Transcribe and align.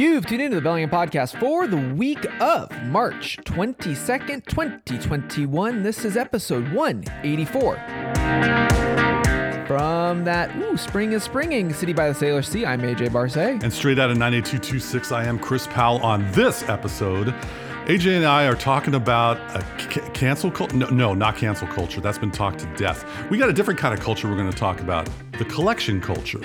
You've 0.00 0.24
tuned 0.24 0.40
into 0.40 0.56
the 0.56 0.62
Bellingham 0.62 0.88
Podcast 0.88 1.38
for 1.38 1.66
the 1.66 1.76
week 1.76 2.24
of 2.40 2.70
March 2.84 3.36
22nd, 3.44 4.46
2021. 4.46 5.82
This 5.82 6.06
is 6.06 6.16
episode 6.16 6.72
184. 6.72 7.74
From 9.66 10.24
that, 10.24 10.56
ooh, 10.56 10.78
spring 10.78 11.12
is 11.12 11.22
springing, 11.22 11.74
City 11.74 11.92
by 11.92 12.10
the 12.10 12.14
Salish 12.14 12.46
Sea, 12.46 12.64
I'm 12.64 12.80
AJ 12.80 13.12
Barce. 13.12 13.36
And 13.36 13.70
straight 13.70 13.98
out 13.98 14.10
of 14.10 14.16
98226, 14.16 15.12
I 15.12 15.26
am 15.26 15.38
Chris 15.38 15.66
Powell 15.66 15.98
on 15.98 16.32
this 16.32 16.66
episode. 16.66 17.34
AJ 17.84 18.16
and 18.16 18.24
I 18.24 18.46
are 18.46 18.56
talking 18.56 18.94
about 18.94 19.36
a 19.54 19.62
c- 19.92 20.00
cancel 20.14 20.50
culture. 20.50 20.76
No, 20.76 20.86
no, 20.86 21.12
not 21.12 21.36
cancel 21.36 21.68
culture. 21.68 22.00
That's 22.00 22.16
been 22.16 22.30
talked 22.30 22.60
to 22.60 22.76
death. 22.76 23.04
We 23.28 23.36
got 23.36 23.50
a 23.50 23.52
different 23.52 23.78
kind 23.78 23.92
of 23.92 24.00
culture 24.00 24.30
we're 24.30 24.36
going 24.36 24.50
to 24.50 24.56
talk 24.56 24.80
about 24.80 25.10
the 25.38 25.44
collection 25.44 26.00
culture. 26.00 26.40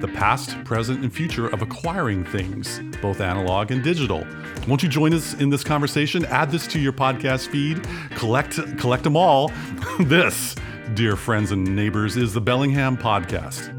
The 0.00 0.08
past, 0.08 0.62
present, 0.64 1.02
and 1.02 1.12
future 1.12 1.48
of 1.48 1.62
acquiring 1.62 2.24
things, 2.24 2.80
both 3.00 3.20
analog 3.20 3.70
and 3.70 3.82
digital. 3.82 4.26
Won't 4.68 4.82
you 4.82 4.88
join 4.88 5.14
us 5.14 5.34
in 5.34 5.48
this 5.48 5.64
conversation? 5.64 6.24
Add 6.26 6.50
this 6.50 6.66
to 6.68 6.78
your 6.78 6.92
podcast 6.92 7.48
feed. 7.48 7.86
Collect, 8.16 8.60
collect 8.78 9.04
them 9.04 9.16
all. 9.16 9.50
this, 10.00 10.54
dear 10.94 11.16
friends 11.16 11.52
and 11.52 11.74
neighbors, 11.74 12.16
is 12.16 12.34
the 12.34 12.40
Bellingham 12.40 12.96
Podcast. 12.96 13.72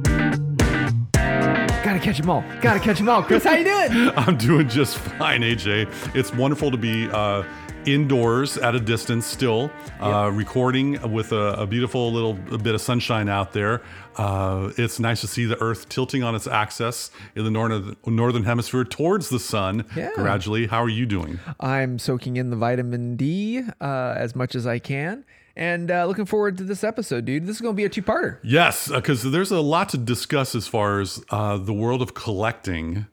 Gotta 1.83 1.99
catch 1.99 2.17
them 2.17 2.29
all. 2.29 2.43
Gotta 2.61 2.79
catch 2.79 2.97
them 2.97 3.09
all. 3.09 3.23
Chris, 3.23 3.43
how 3.43 3.53
you 3.53 3.63
doing? 3.63 4.11
I'm 4.17 4.37
doing 4.37 4.67
just 4.67 4.97
fine, 4.97 5.41
AJ. 5.41 6.15
It's 6.15 6.33
wonderful 6.33 6.71
to 6.71 6.77
be 6.77 7.09
uh, 7.09 7.43
indoors 7.87 8.57
at 8.57 8.75
a 8.75 8.79
distance 8.79 9.25
still, 9.25 9.71
uh, 10.01 10.29
recording 10.33 10.99
with 11.11 11.31
a, 11.31 11.53
a 11.53 11.65
beautiful 11.65 12.11
little 12.11 12.33
bit 12.33 12.75
of 12.75 12.81
sunshine 12.81 13.29
out 13.29 13.53
there. 13.53 13.81
Uh, 14.17 14.71
it's 14.77 14.99
nice 14.99 15.21
to 15.21 15.27
see 15.27 15.45
the 15.45 15.59
Earth 15.61 15.87
tilting 15.89 16.23
on 16.23 16.35
its 16.35 16.47
axis 16.47 17.11
in 17.35 17.43
the 17.43 17.51
northern 17.51 17.95
northern 18.05 18.43
hemisphere 18.43 18.83
towards 18.83 19.29
the 19.29 19.39
sun 19.39 19.85
Yeah. 19.95 20.09
gradually. 20.15 20.67
How 20.67 20.83
are 20.83 20.89
you 20.89 21.05
doing? 21.05 21.39
I'm 21.59 21.97
soaking 21.99 22.37
in 22.37 22.49
the 22.49 22.55
vitamin 22.57 23.15
D 23.15 23.61
uh, 23.79 24.13
as 24.17 24.35
much 24.35 24.53
as 24.55 24.67
I 24.67 24.79
can. 24.79 25.23
And 25.55 25.89
uh, 25.89 26.05
looking 26.05 26.25
forward 26.25 26.57
to 26.59 26.63
this 26.63 26.83
episode, 26.83 27.25
dude. 27.25 27.47
This 27.47 27.55
is 27.55 27.61
going 27.61 27.73
to 27.73 27.77
be 27.77 27.85
a 27.85 27.89
two 27.89 28.03
parter. 28.03 28.37
Yes, 28.43 28.91
because 28.91 29.23
there's 29.31 29.49
a 29.49 29.59
lot 29.59 29.89
to 29.89 29.97
discuss 29.97 30.53
as 30.53 30.67
far 30.67 30.99
as 30.99 31.23
uh, 31.31 31.57
the 31.57 31.73
world 31.73 32.03
of 32.03 32.13
collecting 32.13 33.07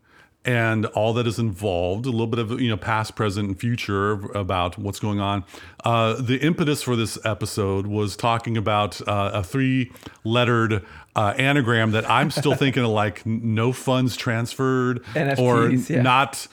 and 0.44 0.86
all 0.86 1.12
that 1.14 1.26
is 1.26 1.38
involved. 1.38 2.06
A 2.06 2.10
little 2.10 2.26
bit 2.26 2.38
of 2.38 2.60
you 2.60 2.68
know 2.68 2.76
past, 2.76 3.14
present, 3.14 3.48
and 3.48 3.58
future 3.58 4.12
about 4.36 4.78
what's 4.78 5.00
going 5.00 5.20
on. 5.20 5.44
Uh, 5.84 6.14
the 6.14 6.36
impetus 6.38 6.82
for 6.82 6.96
this 6.96 7.18
episode 7.24 7.86
was 7.86 8.16
talking 8.16 8.56
about 8.56 9.00
uh, 9.08 9.30
a 9.34 9.42
three-lettered 9.42 10.84
uh, 11.16 11.34
anagram 11.36 11.92
that 11.92 12.08
I'm 12.08 12.30
still 12.30 12.54
thinking 12.54 12.84
of, 12.84 12.90
like 13.04 13.24
no 13.24 13.72
funds 13.72 14.16
transferred 14.16 15.04
or 15.38 15.70
yeah. 15.70 16.02
not. 16.02 16.46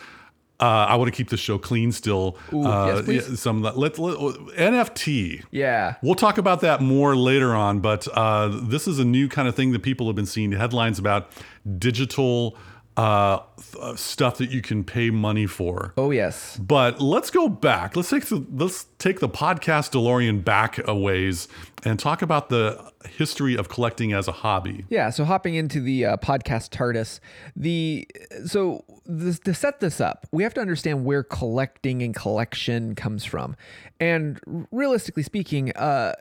Uh, 0.59 0.85
I 0.89 0.95
want 0.95 1.11
to 1.11 1.17
keep 1.17 1.29
the 1.29 1.37
show 1.37 1.57
clean 1.57 1.91
still. 1.91 2.37
Ooh, 2.53 2.63
uh, 2.67 3.01
yes. 3.07 3.39
Some 3.39 3.63
let, 3.63 3.77
let, 3.77 3.95
NFT. 3.95 5.43
Yeah. 5.49 5.95
We'll 6.03 6.13
talk 6.13 6.37
about 6.37 6.61
that 6.61 6.81
more 6.81 7.15
later 7.15 7.55
on, 7.55 7.79
but 7.79 8.07
uh, 8.15 8.59
this 8.61 8.87
is 8.87 8.99
a 8.99 9.05
new 9.05 9.27
kind 9.27 9.47
of 9.47 9.55
thing 9.55 9.71
that 9.71 9.81
people 9.81 10.05
have 10.05 10.15
been 10.15 10.27
seeing 10.27 10.51
headlines 10.51 10.99
about 10.99 11.31
digital 11.79 12.55
uh, 13.01 13.41
th- 13.57 13.83
uh, 13.83 13.95
stuff 13.95 14.37
that 14.37 14.51
you 14.51 14.61
can 14.61 14.83
pay 14.83 15.09
money 15.09 15.47
for. 15.47 15.91
Oh, 15.97 16.11
yes. 16.11 16.55
But 16.57 17.01
let's 17.01 17.31
go 17.31 17.49
back. 17.49 17.95
Let's 17.95 18.11
take 18.11 18.25
the 18.25 18.45
let's 18.51 18.85
take 18.99 19.19
the 19.19 19.29
podcast 19.29 19.91
DeLorean 19.91 20.43
back 20.43 20.79
a 20.87 20.95
ways 20.95 21.47
and 21.83 21.97
talk 21.97 22.21
about 22.21 22.49
the 22.49 22.91
history 23.09 23.57
of 23.57 23.69
collecting 23.69 24.13
as 24.13 24.27
a 24.27 24.31
hobby. 24.31 24.85
Yeah, 24.89 25.09
so 25.09 25.25
hopping 25.25 25.55
into 25.55 25.81
the 25.81 26.05
uh, 26.05 26.17
podcast 26.17 26.69
TARDIS, 26.69 27.19
the 27.55 28.07
so 28.45 28.85
this, 29.05 29.39
to 29.39 29.53
set 29.55 29.79
this 29.79 29.99
up, 29.99 30.27
we 30.31 30.43
have 30.43 30.53
to 30.53 30.61
understand 30.61 31.03
where 31.03 31.23
collecting 31.23 32.03
and 32.03 32.15
collection 32.15 32.93
comes 32.93 33.25
from, 33.25 33.55
and 34.01 34.39
realistically 34.71 35.21
speaking, 35.21 35.71
uh, 35.73 36.13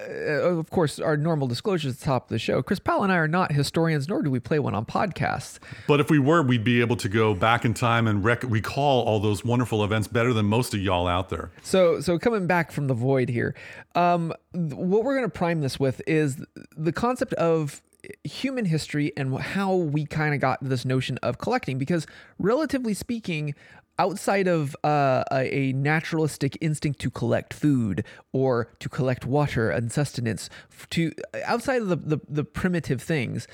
of 0.43 0.69
course, 0.69 1.00
our 1.00 1.16
normal 1.16 1.49
disclosures 1.49 1.94
at 1.94 1.99
the 1.99 2.04
top 2.04 2.25
of 2.25 2.28
the 2.28 2.38
show. 2.38 2.62
Chris 2.62 2.78
Powell 2.78 3.03
and 3.03 3.10
I 3.10 3.16
are 3.16 3.27
not 3.27 3.53
historians, 3.53 4.06
nor 4.06 4.21
do 4.21 4.31
we 4.31 4.38
play 4.38 4.59
one 4.59 4.75
on 4.75 4.84
podcasts. 4.84 5.59
But 5.88 5.99
if 5.99 6.10
we 6.10 6.19
were, 6.19 6.43
we'd 6.43 6.62
be 6.62 6.82
able 6.82 6.97
to 6.97 7.09
go 7.09 7.32
back 7.32 7.65
in 7.65 7.72
time 7.72 8.06
and 8.06 8.22
rec- 8.22 8.44
recall 8.44 9.03
all 9.04 9.19
those 9.19 9.47
wonderful 9.47 9.82
events 9.82 10.09
better 10.09 10.34
than 10.34 10.44
most 10.44 10.75
of 10.75 10.81
y'all 10.81 11.09
out 11.09 11.31
there. 11.31 11.50
So, 11.62 12.03
so 12.03 12.19
coming 12.19 12.47
back 12.47 12.71
from 12.71 12.87
the 12.87 12.94
void 12.94 13.31
here, 13.31 13.54
um, 13.94 14.34
th- 14.53 14.75
what 14.75 15.03
we're 15.03 15.16
going 15.16 15.31
to 15.31 15.33
prime 15.34 15.62
this 15.62 15.81
with 15.81 16.03
is 16.06 16.44
the 16.77 16.93
concept 16.93 17.33
of 17.34 17.81
human 18.25 18.66
history 18.66 19.12
and 19.16 19.38
how 19.38 19.75
we 19.75 20.04
kind 20.04 20.34
of 20.34 20.41
got 20.41 20.59
this 20.62 20.84
notion 20.84 21.16
of 21.22 21.38
collecting. 21.38 21.78
Because, 21.78 22.06
relatively 22.38 22.93
speaking, 22.93 23.54
outside 24.00 24.49
of 24.49 24.75
uh, 24.83 25.25
a, 25.31 25.75
naturalistic 25.75 26.56
instinct 26.62 26.99
to 27.00 27.11
collect 27.11 27.53
food 27.53 28.03
or 28.33 28.72
to 28.78 28.88
collect 28.88 29.27
water 29.27 29.69
and 29.71 29.93
sustenance, 29.93 30.49
to 30.88 31.12
outside 31.44 31.83
of 31.83 31.88
the, 31.88 31.97
the, 31.97 32.19
the 32.27 32.44
primitive 32.44 33.03
things, 33.03 33.47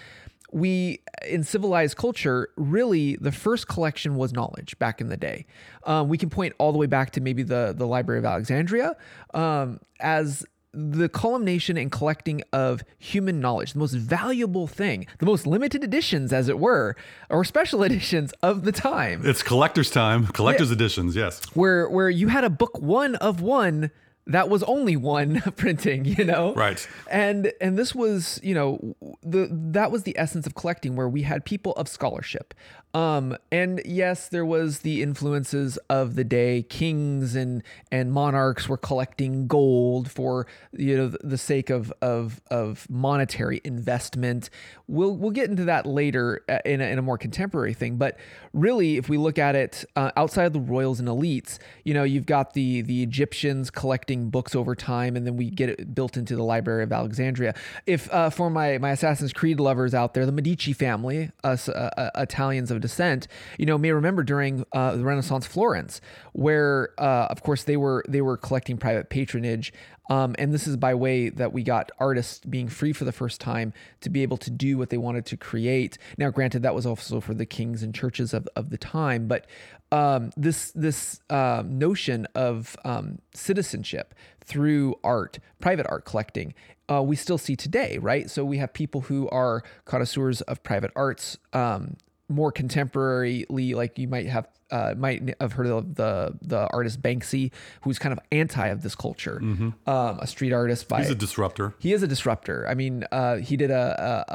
we 0.53 1.01
in 1.29 1.43
civilized 1.43 1.97
culture 1.97 2.49
really 2.56 3.17
the 3.17 3.33
first 3.33 3.67
collection 3.67 4.15
was 4.15 4.33
knowledge 4.33 4.79
back 4.79 5.01
in 5.01 5.09
the 5.09 5.17
day. 5.17 5.45
Um, 5.83 6.09
we 6.09 6.17
can 6.17 6.31
point 6.31 6.55
all 6.59 6.71
the 6.71 6.79
way 6.79 6.87
back 6.87 7.11
to 7.12 7.21
maybe 7.21 7.43
the 7.43 7.75
the 7.77 7.87
library 7.87 8.21
of 8.21 8.25
alexandria 8.25 8.95
um, 9.35 9.81
as 9.99 10.47
the 10.78 11.09
culmination 11.09 11.78
and 11.78 11.91
collecting 11.91 12.42
of 12.53 12.82
human 12.98 13.41
knowledge 13.41 13.72
the 13.72 13.78
most 13.78 13.94
valuable 13.94 14.66
thing 14.66 15.06
the 15.19 15.26
most 15.26 15.47
limited 15.47 15.82
editions 15.82 16.32
as 16.32 16.48
it 16.50 16.59
were 16.59 16.94
or 17.31 17.44
special 17.44 17.82
editions 17.88 18.32
of 18.42 18.64
the 18.64 18.72
time 18.72 19.22
It's 19.25 19.42
collector's 19.42 19.91
time, 19.91 20.26
collector's 20.26 20.70
editions, 20.70 21.16
yes. 21.16 21.41
where 21.54 21.88
where 21.88 22.10
you 22.10 22.28
had 22.28 22.44
a 22.44 22.50
book 22.50 22.78
one 22.78 23.14
of 23.16 23.41
one 23.41 23.91
that 24.28 24.48
was 24.48 24.62
only 24.64 24.97
one 24.97 25.41
printing 25.56 26.04
you 26.04 26.25
know 26.25 26.53
Right. 26.54 26.87
and 27.10 27.53
and 27.60 27.78
this 27.78 27.94
was 27.94 28.41
you 28.43 28.54
know 28.54 28.97
the 29.22 29.48
that 29.72 29.91
was 29.91 30.03
the 30.03 30.19
essence 30.19 30.47
of 30.47 30.54
collecting 30.54 30.97
where 30.97 31.08
we 31.08 31.22
had 31.22 31.44
people 31.44 31.72
of 31.75 31.87
scholarship 31.88 32.53
um 32.95 33.37
and 33.53 33.81
yes 33.85 34.29
there 34.29 34.45
was 34.45 34.81
the 34.81 35.03
influences 35.03 35.77
of 35.89 36.15
the 36.15 36.25
day. 36.25 36.63
Kings 36.63 37.35
and 37.35 37.63
and 37.91 38.13
monarchs 38.13 38.69
were 38.69 38.77
collecting 38.77 39.47
gold 39.47 40.11
for 40.11 40.47
you 40.73 40.97
know 40.97 41.09
the 41.09 41.39
sake 41.39 41.71
of 41.71 41.93
of 42.01 42.41
of 42.51 42.89
monetary 42.89 43.61
investment. 43.65 44.51
We'll 44.89 45.17
we'll 45.17 45.31
get 45.31 45.51
into 45.51 45.65
that 45.65 45.87
later 45.87 46.43
uh, 46.49 46.59
in 46.65 46.81
a, 46.81 46.85
in 46.85 46.99
a 46.99 47.03
more 47.03 47.19
contemporary 47.19 47.75
thing. 47.75 47.97
But 47.97 48.19
really 48.53 48.97
if 48.97 49.09
we 49.09 49.19
look 49.19 49.39
at 49.39 49.55
it 49.55 49.85
uh, 49.97 50.11
outside 50.17 50.45
of 50.45 50.53
the 50.53 50.61
royals 50.61 50.99
and 50.99 51.09
elites 51.09 51.59
you 51.85 51.93
know 51.93 52.05
you've 52.05 52.27
got 52.27 52.55
the 52.55 52.81
the 52.83 53.03
egyptians 53.03 53.71
collecting 53.71 54.31
books 54.31 54.55
over 54.55 54.75
time 54.75 55.17
and 55.17 55.27
then 55.27 55.37
we 55.37 55.51
get 55.51 55.69
it 55.69 55.95
built 55.95 56.17
into 56.17 56.35
the 56.35 56.43
library 56.43 56.83
of 56.83 56.93
alexandria. 56.93 57.55
If 57.87 58.13
uh, 58.13 58.31
for 58.31 58.49
my 58.51 58.79
my 58.79 58.91
assassin's 58.91 59.33
creed 59.33 59.61
lovers 59.61 59.95
out 59.95 60.15
there 60.15 60.25
the 60.25 60.33
medici 60.33 60.73
family 60.73 61.31
us 61.45 61.69
uh, 61.69 61.91
uh, 61.97 62.11
italians 62.17 62.71
of 62.71 62.81
descent 62.87 63.29
you 63.59 63.67
know 63.67 63.77
may 63.79 63.91
remember 63.93 64.23
during 64.23 64.65
uh, 64.73 64.95
the 64.97 65.05
renaissance 65.05 65.47
florence 65.47 66.01
where 66.33 66.91
uh, 66.99 67.27
of 67.31 67.43
course 67.43 67.65
they 67.65 67.77
were 67.77 68.05
they 68.09 68.21
were 68.21 68.37
collecting 68.37 68.77
private 68.77 69.09
patronage 69.11 69.73
um, 70.09 70.35
and 70.39 70.53
this 70.53 70.67
is 70.67 70.77
by 70.77 70.95
way 70.95 71.29
that 71.31 71.53
we 71.53 71.63
got 71.63 71.91
artists 71.99 72.41
being 72.45 72.69
free 72.69 72.93
for 72.93 73.05
the 73.05 73.13
first 73.13 73.41
time 73.41 73.73
to 74.01 74.11
be 74.11 74.23
able 74.23 74.37
to 74.39 74.51
do 74.51 74.79
what 74.79 74.91
they 74.91 74.99
wanted 74.99 75.27
to 75.27 75.37
create. 75.37 75.99
Now, 76.17 76.31
granted, 76.31 76.63
that 76.63 76.75
was 76.75 76.87
also 76.87 77.21
for 77.21 77.35
the 77.35 77.47
kings 77.47 77.83
and 77.83 77.95
churches 77.95 78.33
of, 78.33 78.49
of 78.55 78.71
the 78.71 78.79
time, 78.79 79.27
but 79.27 79.47
um, 79.93 80.31
this 80.37 80.73
this 80.73 81.21
um, 81.31 81.79
notion 81.79 82.27
of 82.35 82.77
um, 82.85 83.19
citizenship 83.35 84.15
through 84.45 84.97
art, 85.05 85.39
private 85.61 85.87
art 85.89 86.05
collecting, 86.05 86.55
uh, 86.89 87.03
we 87.03 87.17
still 87.17 87.39
see 87.39 87.57
today, 87.57 87.99
right? 87.99 88.31
So 88.31 88.45
we 88.45 88.59
have 88.59 88.73
people 88.73 89.03
who 89.03 89.29
are 89.31 89.63
connoisseurs 89.85 90.41
of 90.43 90.63
private 90.63 90.91
arts. 90.97 91.39
Um, 91.53 91.97
more 92.28 92.53
contemporarily, 92.53 93.75
like 93.75 93.98
you 93.98 94.08
might 94.08 94.26
have 94.26 94.49
uh, 94.70 94.94
might 94.96 95.34
have 95.40 95.52
heard 95.52 95.67
of 95.67 95.94
the 95.94 96.37
the 96.43 96.67
artist 96.73 97.00
Banksy, 97.00 97.52
who's 97.82 97.99
kind 97.99 98.12
of 98.12 98.19
anti 98.32 98.67
of 98.69 98.82
this 98.82 98.94
culture, 98.94 99.38
um, 99.40 99.75
a 99.87 100.26
street 100.26 100.52
artist 100.52 100.88
by 100.88 101.02
He's 101.02 101.11
a 101.11 101.14
disruptor. 101.14 101.75
he 101.78 101.93
is 101.93 102.02
a 102.02 102.08
disruptor. 102.08 102.67
I 102.69 102.75
mean, 102.75 103.05
uh, 103.12 103.37
he 103.37 103.56
did 103.56 103.70
a, 103.70 104.25
a, 104.28 104.34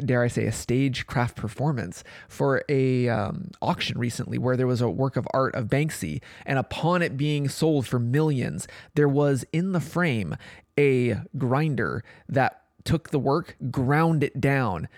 a 0.00 0.02
dare 0.02 0.22
I 0.22 0.28
say 0.28 0.46
a 0.46 0.52
stagecraft 0.52 1.36
performance 1.36 2.04
for 2.28 2.62
a 2.68 3.08
um, 3.08 3.50
auction 3.60 3.98
recently 3.98 4.38
where 4.38 4.56
there 4.56 4.66
was 4.66 4.80
a 4.80 4.88
work 4.88 5.16
of 5.16 5.26
art 5.34 5.54
of 5.56 5.66
Banksy, 5.66 6.22
and 6.46 6.58
upon 6.58 7.02
it 7.02 7.16
being 7.16 7.48
sold 7.48 7.86
for 7.86 7.98
millions, 7.98 8.68
there 8.94 9.08
was 9.08 9.44
in 9.52 9.72
the 9.72 9.80
frame 9.80 10.36
a 10.78 11.20
grinder 11.36 12.04
that 12.28 12.62
took 12.84 13.10
the 13.10 13.18
work, 13.18 13.56
ground 13.70 14.22
it 14.22 14.40
down 14.40 14.88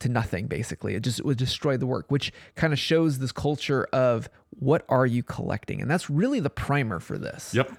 to 0.00 0.08
nothing 0.08 0.46
basically. 0.46 0.94
It 0.94 1.02
just 1.02 1.18
it 1.18 1.24
would 1.24 1.38
destroy 1.38 1.76
the 1.76 1.86
work 1.86 2.06
which 2.08 2.32
kind 2.54 2.72
of 2.72 2.78
shows 2.78 3.18
this 3.18 3.32
culture 3.32 3.88
of 3.92 4.28
what 4.50 4.84
are 4.88 5.06
you 5.06 5.22
collecting? 5.22 5.80
And 5.80 5.90
that's 5.90 6.08
really 6.10 6.40
the 6.40 6.50
primer 6.50 7.00
for 7.00 7.18
this. 7.18 7.54
Yep. 7.54 7.72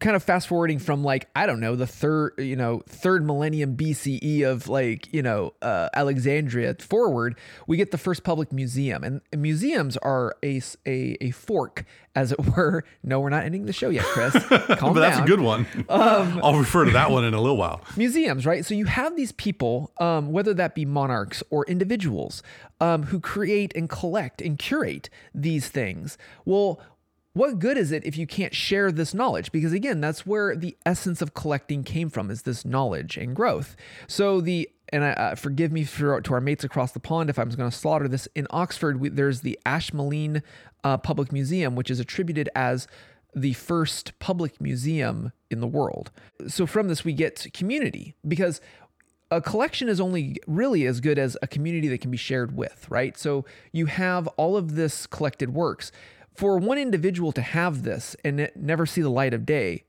Kind 0.00 0.16
of 0.16 0.22
fast 0.22 0.48
forwarding 0.48 0.78
from 0.78 1.04
like 1.04 1.28
I 1.34 1.46
don't 1.46 1.60
know 1.60 1.76
the 1.76 1.86
third 1.86 2.34
you 2.38 2.56
know 2.56 2.82
third 2.88 3.24
millennium 3.24 3.76
BCE 3.76 4.42
of 4.42 4.68
like 4.68 5.12
you 5.12 5.22
know 5.22 5.54
uh, 5.62 5.88
Alexandria 5.94 6.74
forward, 6.80 7.36
we 7.66 7.76
get 7.76 7.90
the 7.90 7.98
first 7.98 8.24
public 8.24 8.52
museum, 8.52 9.04
and 9.04 9.20
museums 9.36 9.96
are 9.98 10.36
a 10.42 10.60
a, 10.86 11.16
a 11.20 11.30
fork 11.30 11.84
as 12.14 12.32
it 12.32 12.56
were. 12.56 12.84
No, 13.02 13.20
we're 13.20 13.30
not 13.30 13.44
ending 13.44 13.66
the 13.66 13.72
show 13.72 13.88
yet, 13.88 14.04
Chris. 14.04 14.32
Calm 14.78 14.94
but 14.94 15.00
that's 15.00 15.18
a 15.18 15.24
good 15.24 15.40
one. 15.40 15.66
Um, 15.88 16.40
I'll 16.44 16.56
refer 16.56 16.84
to 16.84 16.90
that 16.92 17.10
one 17.10 17.24
in 17.24 17.34
a 17.34 17.40
little 17.40 17.56
while. 17.56 17.82
Museums, 17.96 18.46
right? 18.46 18.64
So 18.64 18.74
you 18.74 18.86
have 18.86 19.16
these 19.16 19.32
people, 19.32 19.92
um, 19.98 20.32
whether 20.32 20.54
that 20.54 20.74
be 20.74 20.84
monarchs 20.84 21.42
or 21.50 21.64
individuals, 21.66 22.42
um, 22.80 23.04
who 23.04 23.20
create 23.20 23.72
and 23.74 23.88
collect 23.88 24.40
and 24.40 24.58
curate 24.58 25.10
these 25.34 25.68
things. 25.68 26.16
Well, 26.44 26.80
what 27.34 27.58
good 27.58 27.76
is 27.76 27.92
it 27.92 28.04
if 28.06 28.16
you 28.16 28.26
can't 28.26 28.54
share 28.54 28.90
this 28.90 29.12
knowledge 29.12 29.52
because 29.52 29.72
again 29.72 30.00
that's 30.00 30.24
where 30.26 30.56
the 30.56 30.76
essence 30.86 31.20
of 31.20 31.34
collecting 31.34 31.84
came 31.84 32.08
from 32.08 32.30
is 32.30 32.42
this 32.42 32.64
knowledge 32.64 33.16
and 33.16 33.36
growth 33.36 33.76
so 34.06 34.40
the 34.40 34.68
and 34.92 35.02
uh, 35.02 35.34
forgive 35.34 35.72
me 35.72 35.82
for, 35.84 36.20
to 36.20 36.34
our 36.34 36.40
mates 36.40 36.62
across 36.62 36.92
the 36.92 37.00
pond 37.00 37.30
if 37.30 37.38
I'm 37.38 37.48
going 37.50 37.70
to 37.70 37.76
slaughter 37.76 38.06
this. 38.06 38.28
In 38.34 38.46
Oxford, 38.50 39.00
we, 39.00 39.08
there's 39.08 39.40
the 39.40 39.58
Ashmolean 39.66 40.42
uh, 40.84 40.98
Public 40.98 41.32
Museum, 41.32 41.74
which 41.74 41.90
is 41.90 41.98
attributed 41.98 42.48
as 42.54 42.86
the 43.34 43.54
first 43.54 44.16
public 44.20 44.60
museum 44.60 45.32
in 45.50 45.60
the 45.60 45.66
world. 45.66 46.12
So 46.46 46.66
from 46.66 46.88
this, 46.88 47.04
we 47.04 47.12
get 47.12 47.46
community 47.52 48.14
because 48.26 48.60
a 49.30 49.40
collection 49.40 49.88
is 49.88 50.00
only 50.00 50.36
really 50.46 50.86
as 50.86 51.00
good 51.00 51.18
as 51.18 51.36
a 51.42 51.48
community 51.48 51.88
that 51.88 52.00
can 52.00 52.10
be 52.10 52.16
shared 52.16 52.56
with, 52.56 52.86
right? 52.88 53.18
So 53.18 53.44
you 53.72 53.86
have 53.86 54.28
all 54.36 54.56
of 54.56 54.76
this 54.76 55.06
collected 55.06 55.52
works. 55.52 55.90
For 56.34 56.58
one 56.58 56.78
individual 56.78 57.32
to 57.32 57.42
have 57.42 57.84
this 57.84 58.16
and 58.24 58.50
never 58.56 58.86
see 58.86 59.00
the 59.00 59.08
light 59.08 59.34
of 59.34 59.46
day, 59.46 59.84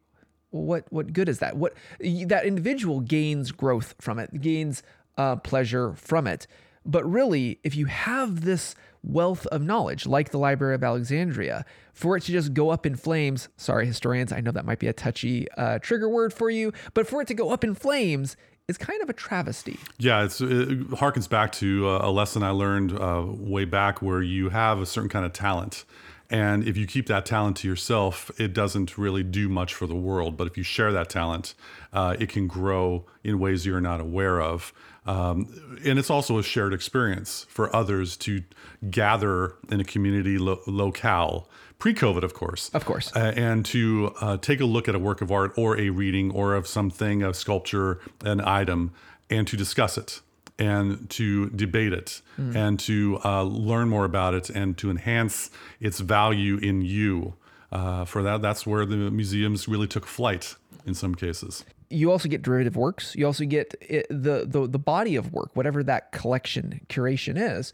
what 0.51 0.85
what 0.91 1.11
good 1.11 1.27
is 1.27 1.39
that? 1.39 1.57
What 1.57 1.73
that 1.99 2.45
individual 2.45 3.01
gains 3.01 3.51
growth 3.51 3.95
from 3.99 4.19
it, 4.19 4.41
gains 4.41 4.83
uh, 5.17 5.37
pleasure 5.37 5.93
from 5.93 6.27
it. 6.27 6.47
But 6.85 7.03
really, 7.09 7.59
if 7.63 7.75
you 7.75 7.87
have 7.87 8.41
this 8.41 8.75
wealth 9.01 9.45
of 9.47 9.63
knowledge, 9.63 10.05
like 10.05 10.29
the 10.29 10.37
Library 10.37 10.75
of 10.75 10.83
Alexandria, 10.83 11.65
for 11.93 12.15
it 12.15 12.21
to 12.23 12.31
just 12.31 12.53
go 12.53 12.69
up 12.69 12.85
in 12.85 12.95
flames, 12.95 13.49
sorry, 13.57 13.87
historians, 13.87 14.31
I 14.31 14.41
know 14.41 14.51
that 14.51 14.65
might 14.65 14.79
be 14.79 14.87
a 14.87 14.93
touchy 14.93 15.47
uh, 15.57 15.79
trigger 15.79 16.09
word 16.09 16.31
for 16.31 16.49
you, 16.49 16.73
but 16.93 17.07
for 17.07 17.21
it 17.21 17.27
to 17.29 17.33
go 17.33 17.51
up 17.51 17.63
in 17.63 17.73
flames 17.73 18.37
is 18.67 18.77
kind 18.77 19.01
of 19.01 19.09
a 19.09 19.13
travesty. 19.13 19.79
Yeah, 19.97 20.23
it 20.23 20.29
harkens 20.29 21.29
back 21.29 21.51
to 21.53 21.87
uh, 21.87 21.99
a 22.01 22.11
lesson 22.11 22.43
I 22.43 22.49
learned 22.49 22.93
uh, 22.93 23.23
way 23.25 23.65
back 23.65 24.01
where 24.01 24.21
you 24.21 24.49
have 24.49 24.79
a 24.79 24.85
certain 24.85 25.09
kind 25.09 25.25
of 25.25 25.33
talent 25.33 25.85
and 26.29 26.67
if 26.67 26.75
you 26.75 26.87
keep 26.87 27.07
that 27.07 27.25
talent 27.25 27.57
to 27.57 27.67
yourself, 27.67 28.31
it 28.39 28.53
doesn't 28.53 28.97
really 28.97 29.23
do 29.23 29.47
much 29.47 29.73
for 29.73 29.85
the 29.85 29.95
world. 29.95 30.37
But 30.37 30.47
if 30.47 30.57
you 30.57 30.63
share 30.63 30.91
that 30.91 31.09
talent, 31.09 31.53
uh, 31.93 32.15
it 32.19 32.29
can 32.29 32.47
grow 32.47 33.05
in 33.23 33.39
ways 33.39 33.65
you're 33.65 33.81
not 33.81 34.01
aware 34.01 34.41
of. 34.41 34.73
Um, 35.05 35.79
and 35.85 35.99
it's 35.99 36.09
also 36.09 36.39
a 36.39 36.43
shared 36.43 36.73
experience 36.73 37.45
for 37.47 37.73
others 37.75 38.17
to 38.17 38.43
gather 38.89 39.53
in 39.69 39.79
a 39.79 39.83
community 39.83 40.39
lo- 40.39 40.61
locale, 40.65 41.47
pre 41.77 41.93
COVID, 41.93 42.23
of 42.23 42.33
course. 42.33 42.69
Of 42.73 42.85
course. 42.85 43.15
Uh, 43.15 43.31
and 43.35 43.63
to 43.67 44.15
uh, 44.19 44.37
take 44.37 44.61
a 44.61 44.65
look 44.65 44.87
at 44.87 44.95
a 44.95 44.99
work 44.99 45.21
of 45.21 45.31
art 45.31 45.53
or 45.57 45.77
a 45.77 45.91
reading 45.91 46.31
or 46.31 46.55
of 46.55 46.65
something, 46.65 47.21
a 47.21 47.35
sculpture, 47.35 47.99
an 48.23 48.41
item, 48.41 48.93
and 49.29 49.47
to 49.47 49.55
discuss 49.55 49.97
it 49.97 50.21
and 50.57 51.09
to 51.09 51.49
debate 51.49 51.93
it 51.93 52.21
mm. 52.39 52.55
and 52.55 52.79
to 52.79 53.19
uh, 53.25 53.43
learn 53.43 53.89
more 53.89 54.05
about 54.05 54.33
it 54.33 54.49
and 54.49 54.77
to 54.77 54.89
enhance 54.89 55.51
its 55.79 55.99
value 55.99 56.57
in 56.57 56.81
you. 56.81 57.33
Uh, 57.71 58.05
for 58.05 58.23
that, 58.23 58.41
that's 58.41 58.65
where 58.65 58.85
the 58.85 58.95
museums 58.95 59.67
really 59.67 59.87
took 59.87 60.05
flight 60.05 60.55
in 60.85 60.93
some 60.93 61.15
cases. 61.15 61.65
You 61.89 62.11
also 62.11 62.29
get 62.29 62.41
derivative 62.41 62.75
works. 62.77 63.15
You 63.15 63.25
also 63.25 63.45
get 63.45 63.75
it, 63.81 64.07
the, 64.09 64.45
the 64.47 64.67
the 64.67 64.79
body 64.79 65.15
of 65.15 65.33
work, 65.33 65.55
whatever 65.55 65.83
that 65.83 66.11
collection 66.11 66.81
curation 66.89 67.37
is. 67.37 67.73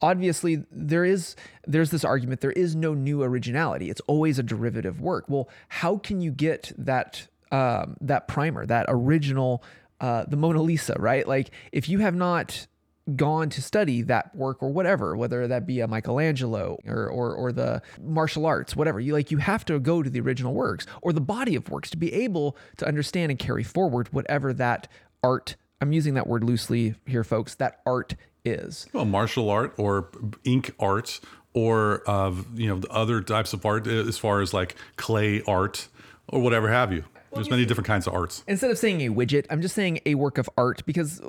Obviously, 0.00 0.64
there 0.72 1.04
is 1.04 1.36
there's 1.66 1.90
this 1.90 2.04
argument 2.04 2.40
there 2.40 2.52
is 2.52 2.74
no 2.74 2.94
new 2.94 3.22
originality. 3.22 3.88
It's 3.88 4.00
always 4.06 4.38
a 4.38 4.42
derivative 4.42 5.00
work. 5.00 5.26
Well, 5.28 5.48
how 5.68 5.98
can 5.98 6.20
you 6.20 6.32
get 6.32 6.72
that 6.76 7.28
um, 7.52 7.96
that 8.00 8.26
primer, 8.28 8.66
that 8.66 8.86
original 8.88 9.62
uh, 10.02 10.24
the 10.26 10.36
Mona 10.36 10.60
Lisa, 10.60 10.94
right? 10.98 11.26
Like 11.26 11.52
if 11.70 11.88
you 11.88 12.00
have 12.00 12.14
not 12.14 12.66
gone 13.16 13.48
to 13.50 13.62
study 13.62 14.02
that 14.02 14.34
work 14.34 14.62
or 14.62 14.70
whatever, 14.70 15.16
whether 15.16 15.48
that 15.48 15.66
be 15.66 15.80
a 15.80 15.88
Michelangelo 15.88 16.78
or, 16.86 17.08
or, 17.08 17.34
or 17.34 17.52
the 17.52 17.82
martial 18.00 18.44
arts, 18.46 18.76
whatever, 18.76 19.00
you 19.00 19.12
like, 19.12 19.30
you 19.30 19.38
have 19.38 19.64
to 19.64 19.78
go 19.80 20.02
to 20.02 20.10
the 20.10 20.20
original 20.20 20.54
works 20.54 20.86
or 21.00 21.12
the 21.12 21.20
body 21.20 21.56
of 21.56 21.68
works 21.70 21.90
to 21.90 21.96
be 21.96 22.12
able 22.12 22.56
to 22.76 22.86
understand 22.86 23.30
and 23.30 23.38
carry 23.38 23.64
forward 23.64 24.12
whatever 24.12 24.52
that 24.52 24.88
art, 25.22 25.56
I'm 25.80 25.92
using 25.92 26.14
that 26.14 26.26
word 26.26 26.44
loosely 26.44 26.94
here, 27.06 27.24
folks, 27.24 27.54
that 27.56 27.80
art 27.86 28.14
is. 28.44 28.86
Well, 28.92 29.04
martial 29.04 29.50
art 29.50 29.74
or 29.78 30.08
ink 30.44 30.74
art 30.78 31.20
or, 31.54 32.08
uh, 32.08 32.34
you 32.54 32.68
know, 32.68 32.78
the 32.78 32.88
other 32.90 33.20
types 33.20 33.52
of 33.52 33.64
art 33.66 33.86
as 33.86 34.18
far 34.18 34.40
as 34.40 34.54
like 34.54 34.76
clay 34.96 35.42
art 35.46 35.88
or 36.28 36.40
whatever 36.40 36.70
have 36.70 36.92
you. 36.92 37.04
There's 37.34 37.50
many 37.50 37.64
different 37.64 37.86
kinds 37.86 38.06
of 38.06 38.14
arts. 38.14 38.44
Instead 38.46 38.70
of 38.70 38.78
saying 38.78 39.00
a 39.00 39.10
widget, 39.10 39.46
I'm 39.50 39.62
just 39.62 39.74
saying 39.74 40.00
a 40.04 40.14
work 40.14 40.38
of 40.38 40.48
art 40.56 40.84
because 40.86 41.20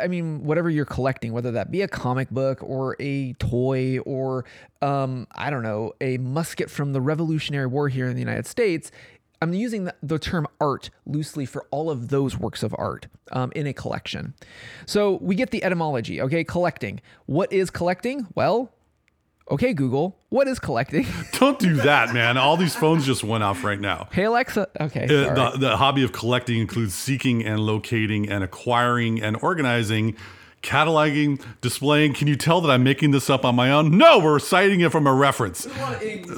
I 0.00 0.06
mean, 0.06 0.44
whatever 0.44 0.68
you're 0.68 0.84
collecting, 0.84 1.32
whether 1.32 1.52
that 1.52 1.70
be 1.70 1.82
a 1.82 1.88
comic 1.88 2.30
book 2.30 2.62
or 2.62 2.96
a 3.00 3.32
toy 3.34 3.98
or 4.00 4.44
um, 4.82 5.26
I 5.32 5.50
don't 5.50 5.62
know, 5.62 5.92
a 6.00 6.18
musket 6.18 6.70
from 6.70 6.92
the 6.92 7.00
Revolutionary 7.00 7.66
War 7.66 7.88
here 7.88 8.08
in 8.08 8.14
the 8.14 8.20
United 8.20 8.46
States, 8.46 8.90
I'm 9.42 9.52
using 9.52 9.84
the, 9.84 9.94
the, 10.02 10.18
term 10.18 10.46
art 10.60 10.90
loosely 11.04 11.44
for 11.44 11.66
all 11.70 11.90
of 11.90 12.08
those 12.08 12.38
works 12.38 12.62
of 12.62 12.74
art 12.78 13.06
um, 13.32 13.52
in 13.54 13.66
a 13.66 13.72
collection. 13.72 14.34
So 14.86 15.18
we 15.20 15.34
get 15.34 15.50
the 15.50 15.62
etymology, 15.62 16.22
okay? 16.22 16.42
Collecting. 16.42 17.00
What 17.26 17.52
is 17.52 17.70
collecting? 17.70 18.26
Well, 18.34 18.72
Okay, 19.48 19.74
Google, 19.74 20.18
what 20.28 20.48
is 20.48 20.58
collecting? 20.58 21.06
Don't 21.32 21.58
do 21.58 21.74
that, 21.76 22.12
man. 22.12 22.36
All 22.36 22.56
these 22.56 22.74
phones 22.74 23.06
just 23.06 23.22
went 23.22 23.44
off 23.44 23.62
right 23.62 23.78
now. 23.78 24.08
Hey, 24.10 24.24
Alexa. 24.24 24.68
Okay. 24.80 25.04
Uh, 25.04 25.50
the, 25.50 25.58
the 25.58 25.76
hobby 25.76 26.02
of 26.02 26.12
collecting 26.12 26.58
includes 26.58 26.94
seeking 26.94 27.44
and 27.44 27.60
locating 27.60 28.28
and 28.28 28.42
acquiring 28.42 29.22
and 29.22 29.36
organizing 29.42 30.16
cataloging, 30.62 31.40
displaying. 31.60 32.12
Can 32.12 32.26
you 32.26 32.34
tell 32.34 32.60
that 32.60 32.70
I'm 32.70 32.82
making 32.82 33.12
this 33.12 33.30
up 33.30 33.44
on 33.44 33.54
my 33.54 33.70
own? 33.70 33.96
No, 33.96 34.18
we're 34.18 34.40
citing 34.40 34.80
it 34.80 34.90
from 34.90 35.06
a 35.06 35.14
reference. 35.14 35.68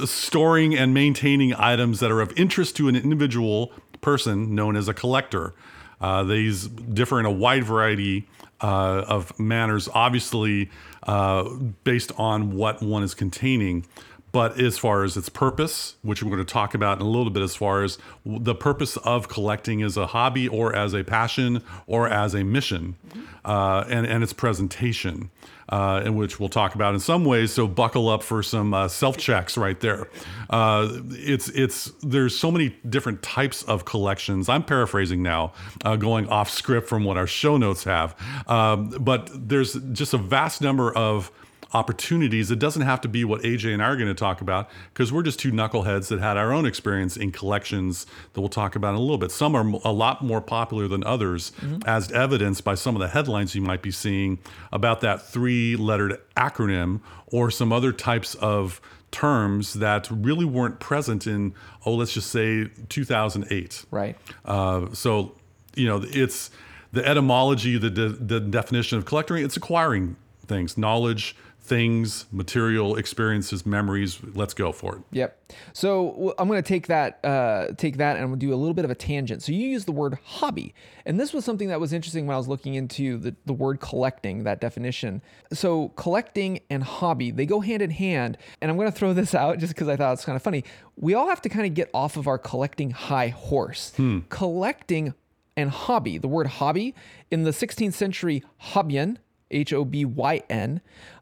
Storing 0.05 0.77
and 0.77 0.93
maintaining 0.93 1.55
items 1.55 2.01
that 2.01 2.11
are 2.11 2.21
of 2.21 2.33
interest 2.37 2.77
to 2.77 2.89
an 2.89 2.97
individual 2.97 3.73
person 4.03 4.55
known 4.55 4.77
as 4.77 4.87
a 4.87 4.93
collector. 4.93 5.55
Uh, 6.01 6.25
these 6.25 6.69
differ 6.69 7.19
in 7.19 7.25
a 7.25 7.31
wide 7.31 7.65
variety 7.65 8.29
uh, 8.61 9.05
of 9.09 9.39
manners, 9.39 9.89
obviously 9.95 10.71
uh, 11.05 11.49
based 11.85 12.13
on 12.17 12.55
what 12.57 12.83
one 12.83 13.03
is 13.03 13.15
containing. 13.15 13.87
But 14.31 14.61
as 14.61 14.77
far 14.77 15.05
as 15.05 15.17
its 15.17 15.31
purpose, 15.31 15.97
which 16.03 16.23
we're 16.23 16.31
going 16.31 16.45
to 16.45 16.53
talk 16.53 16.75
about 16.75 17.01
in 17.01 17.07
a 17.07 17.09
little 17.09 17.31
bit, 17.31 17.43
as 17.43 17.57
far 17.57 17.83
as 17.83 17.97
the 18.27 18.55
purpose 18.55 18.99
of 18.99 19.29
collecting 19.29 19.83
as 19.83 19.97
a 19.97 20.09
hobby 20.09 20.47
or 20.47 20.77
as 20.77 20.93
a 20.93 21.03
passion 21.03 21.63
or 21.87 22.09
as 22.09 22.35
a 22.35 22.45
mission, 22.45 22.97
uh, 23.45 23.85
and, 23.89 24.07
and 24.07 24.23
its 24.23 24.35
presentation 24.35 25.31
uh, 25.69 26.03
in 26.05 26.17
which 26.17 26.41
we'll 26.41 26.49
talk 26.49 26.75
about 26.75 26.95
in 26.95 27.01
some 27.01 27.25
ways. 27.25 27.53
So 27.53 27.67
buckle 27.67 28.09
up 28.09 28.23
for 28.23 28.43
some 28.43 28.75
uh, 28.75 28.89
self 28.89 29.17
checks 29.17 29.57
right 29.57 29.79
there. 29.81 30.09
Uh, 30.51 30.89
it's 31.11 31.49
it's 31.51 31.93
there's 32.03 32.39
so 32.39 32.51
many 32.51 32.77
different 32.89 33.23
types 33.23 33.63
of 33.65 33.85
collections. 33.85 34.49
I'm 34.49 34.63
paraphrasing 34.63 35.23
now, 35.23 35.53
uh, 35.85 35.97
going 35.97 36.29
off 36.29 36.51
script 36.51 36.89
from 36.89 37.05
what 37.05 37.17
our 37.17 37.27
show 37.27 37.57
notes 37.57 37.85
have, 37.85 38.15
um, 38.49 38.91
but 38.91 39.31
there's 39.33 39.75
just 39.93 40.15
a 40.15 40.19
vast 40.19 40.63
number 40.63 40.93
of 40.93 41.31
opportunities. 41.75 42.51
It 42.51 42.59
doesn't 42.59 42.83
have 42.83 43.01
to 43.03 43.09
be 43.09 43.25
what 43.25 43.43
AJ 43.43 43.73
and 43.73 43.83
I 43.83 43.87
are 43.87 43.97
going 43.97 44.09
to 44.09 44.15
talk 44.15 44.41
about 44.41 44.71
because 44.93 45.13
we're 45.13 45.23
just 45.23 45.39
two 45.39 45.53
knuckleheads 45.53 46.09
that 46.09 46.21
had 46.21 46.37
our 46.37 46.53
own 46.53 46.67
experience 46.67 47.17
in 47.17 47.31
collections 47.31 48.07
that 48.33 48.41
we'll 48.41 48.49
talk 48.49 48.75
about 48.75 48.91
in 48.91 48.97
a 48.97 49.01
little 49.01 49.19
bit. 49.19 49.31
Some 49.31 49.55
are 49.55 49.67
a 49.85 49.93
lot 49.93 50.23
more 50.23 50.41
popular 50.41 50.89
than 50.89 51.05
others, 51.05 51.53
mm-hmm. 51.61 51.81
as 51.87 52.11
evidenced 52.13 52.65
by 52.65 52.75
some 52.75 52.97
of 52.97 53.01
the 53.01 53.09
headlines 53.09 53.55
you 53.55 53.61
might 53.61 53.83
be 53.83 53.91
seeing 53.91 54.39
about 54.73 55.01
that 55.03 55.27
three 55.27 55.77
lettered 55.77 56.19
acronym 56.37 57.01
or 57.27 57.51
some 57.51 57.73
other 57.73 57.93
types 57.93 58.35
of 58.37 58.81
terms 59.11 59.75
that 59.75 60.09
really 60.11 60.45
weren't 60.45 60.81
present 60.81 61.27
in, 61.27 61.55
oh, 61.87 61.95
let's 61.95 62.13
just 62.13 62.31
say 62.31 62.67
2008. 62.89 63.85
Right. 63.91 64.17
Uh, 64.45 64.87
so, 64.93 65.35
you 65.75 65.87
know, 65.87 66.03
it's 66.05 66.51
the 66.93 67.07
etymology, 67.07 67.79
the, 67.79 67.91
de- 67.91 68.09
the 68.09 68.41
definition 68.41 68.99
of 68.99 69.05
collecting, 69.05 69.39
it's 69.39 69.57
acquiring 69.57 70.17
things, 70.47 70.79
knowledge, 70.79 71.37
things, 71.69 72.25
material 72.33 72.97
experiences, 72.97 73.67
memories. 73.67 74.19
Let's 74.35 74.55
go 74.55 74.73
for 74.73 74.97
it. 74.97 75.03
Yep. 75.13 75.39
So 75.73 76.35
I'm 76.39 76.49
going 76.49 76.63
to 76.63 76.67
take 76.67 76.87
that, 76.87 77.25
uh, 77.25 77.73
take 77.77 77.99
that, 77.99 78.17
and 78.17 78.25
I'm 78.25 78.31
going 78.31 78.41
to 78.41 78.47
do 78.47 78.55
a 78.55 78.57
little 78.57 78.75
bit 78.75 78.85
of 78.85 78.91
a 78.91 78.95
tangent. 78.95 79.43
So 79.43 79.53
you 79.53 79.69
use 79.69 79.85
the 79.85 79.93
word 79.93 80.19
hobby, 80.25 80.75
and 81.05 81.21
this 81.21 81.33
was 81.33 81.45
something 81.45 81.69
that 81.69 81.79
was 81.79 81.93
interesting 81.93 82.27
when 82.27 82.35
I 82.35 82.39
was 82.39 82.49
looking 82.49 82.75
into 82.75 83.19
the, 83.19 83.37
the 83.45 83.53
word 83.53 83.81
collecting, 83.81 84.45
that 84.45 84.61
definition. 84.61 85.23
So 85.53 85.89
collecting 85.91 86.61
and 86.71 86.83
hobby 86.83 87.31
they 87.31 87.47
go 87.47 87.61
hand 87.61 87.83
in 87.83 87.91
hand, 87.91 88.39
and 88.61 88.71
I'm 88.71 88.77
going 88.77 88.91
to 88.91 88.97
throw 88.97 89.13
this 89.13 89.35
out 89.35 89.59
just 89.59 89.75
because 89.75 89.89
I 89.89 89.97
thought 89.97 90.15
it's 90.15 90.25
kind 90.25 90.37
of 90.37 90.43
funny. 90.43 90.65
We 90.97 91.15
all 91.15 91.29
have 91.29 91.43
to 91.43 91.49
kind 91.49 91.67
of 91.67 91.75
get 91.75 91.91
off 91.93 92.17
of 92.17 92.27
our 92.27 92.39
collecting 92.39 92.91
high 92.91 93.29
horse. 93.29 93.93
Collecting 94.31 95.15
and 95.57 95.71
hobby. 95.71 96.19
The 96.19 96.29
word 96.29 96.47
hobby 96.47 96.95
in 97.31 97.43
the 97.43 97.51
16th 97.51 97.95
century, 97.95 98.43
hobyan, 98.73 99.19
H 99.51 99.73
O 99.73 99.85
B 99.85 100.05
Y 100.05 100.43
N, 100.49 100.81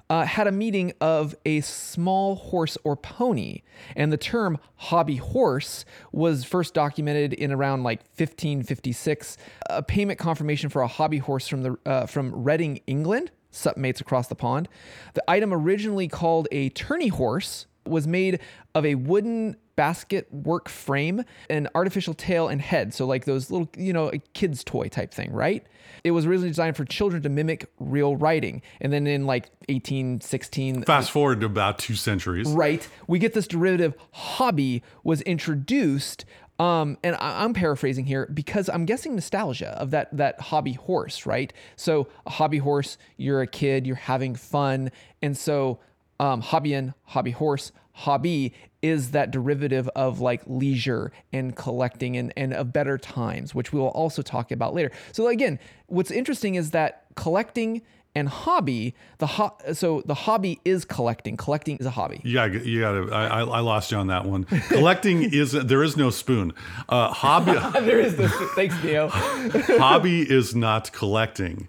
uh, 0.09 0.25
had 0.25 0.47
a 0.47 0.53
meaning 0.53 0.93
of 1.01 1.35
a 1.45 1.61
small 1.61 2.37
horse 2.37 2.79
or 2.85 2.97
pony. 2.97 3.63
And 3.95 4.13
the 4.13 4.17
term 4.17 4.59
hobby 4.77 5.17
horse 5.17 5.85
was 6.13 6.45
first 6.45 6.75
documented 6.75 7.33
in 7.33 7.53
around 7.53 7.83
like 7.83 8.01
1556. 8.17 9.37
A 9.71 9.83
payment 9.83 10.19
confirmation 10.19 10.71
for 10.71 10.83
a 10.83 10.87
hobby 10.87 11.19
horse 11.19 11.49
from, 11.49 11.63
the, 11.63 11.79
uh, 11.85 12.07
from 12.07 12.45
Reading, 12.45 12.81
England, 12.87 13.31
supmates 13.53 14.01
across 14.01 14.29
the 14.29 14.35
pond. 14.35 14.69
The 15.15 15.25
item 15.29 15.53
originally 15.53 16.09
called 16.09 16.47
a 16.53 16.69
tourney 16.71 17.09
horse 17.09 17.67
was 17.87 18.07
made 18.07 18.41
of 18.75 18.85
a 18.85 18.97
wooden 18.97 19.57
basket 19.77 20.27
work 20.33 20.69
frame, 20.69 21.23
an 21.51 21.69
artificial 21.75 22.15
tail 22.15 22.49
and 22.49 22.61
head. 22.61 22.93
So 22.95 23.07
like 23.07 23.25
those 23.27 23.51
little, 23.51 23.69
you 23.77 23.93
know, 23.93 24.09
a 24.13 24.19
kid's 24.35 24.65
toy 24.65 24.89
type 24.89 25.13
thing, 25.13 25.33
right? 25.33 25.65
It 26.03 26.11
was 26.13 26.27
originally 26.27 26.49
designed 26.51 26.77
for 26.77 26.85
children 26.85 27.23
to 27.23 27.29
mimic 27.29 27.67
real 27.79 28.17
riding. 28.17 28.63
And 28.81 28.93
then 28.93 29.07
in 29.07 29.27
like 29.27 29.51
1816, 29.69 30.83
Fast 30.85 31.11
forward 31.11 31.41
to 31.41 31.47
about 31.47 31.79
two 31.79 31.95
centuries. 31.95 32.49
right, 32.49 32.87
we 33.07 33.19
get 33.19 33.35
this 33.35 33.47
derivative 33.47 33.95
hobby 34.13 34.83
was 35.05 35.21
introduced. 35.23 36.25
Um, 36.59 36.97
and 37.05 37.17
I- 37.17 37.45
I'm 37.45 37.53
paraphrasing 37.53 38.07
here 38.07 38.31
because 38.33 38.71
I'm 38.71 38.87
guessing 38.87 39.15
nostalgia 39.15 39.79
of 39.79 39.91
that 39.91 40.09
that 40.17 40.41
hobby 40.41 40.73
horse, 40.73 41.27
right? 41.27 41.53
So 41.77 42.09
a 42.25 42.31
hobby 42.31 42.59
horse, 42.59 42.97
you're 43.19 43.43
a 43.43 43.47
kid, 43.47 43.87
you're 43.87 43.97
having 43.97 44.35
fun, 44.35 44.91
and 45.21 45.37
so 45.37 45.81
um, 46.19 46.41
hobbyin, 46.41 46.95
hobby 47.05 47.33
horse, 47.33 47.73
hobby 47.93 48.55
is 48.87 49.11
that 49.11 49.31
derivative 49.31 49.89
of 49.97 50.21
like 50.21 50.43
leisure 50.47 51.13
and 51.33 51.57
collecting 51.57 52.17
and, 52.17 52.33
and 52.37 52.53
of 52.55 52.73
better 52.73 52.97
times, 52.99 53.55
which 53.55 53.73
we 53.73 53.81
will 53.81 53.89
also 53.89 54.23
talk 54.23 54.51
about 54.53 54.75
later. 54.75 54.91
So 55.13 55.27
again, 55.29 55.59
what's 55.87 56.11
interesting 56.11 56.55
is 56.55 56.71
that 56.71 57.05
collecting 57.17 57.83
and 58.15 58.29
hobby, 58.31 58.95
the 59.19 59.27
ho- 59.27 59.57
so 59.75 60.03
the 60.07 60.15
hobby 60.15 60.59
is 60.65 60.87
collecting. 60.87 61.37
Collecting 61.37 61.77
is 61.77 61.85
a 61.85 61.91
hobby. 61.91 62.23
You 62.25 62.35
got, 62.35 62.65
you 62.65 62.81
got 62.81 62.93
to. 62.93 63.13
I, 63.13 63.27
I 63.27 63.41
I 63.43 63.61
lost 63.61 63.93
you 63.93 63.99
on 63.99 64.07
that 64.07 64.25
one. 64.25 64.45
Collecting 64.69 65.23
is 65.23 65.53
there 65.53 65.83
is 65.83 65.99
no 65.99 66.09
spoon. 66.09 66.55
Uh, 66.89 67.13
hobby 67.13 67.53
there 67.81 68.01
is 68.01 68.17
this. 68.17 68.33
Thanks, 68.55 68.75
Neo. 68.83 69.09
hobby 69.13 70.23
is 70.23 70.55
not 70.55 70.93
collecting, 70.93 71.69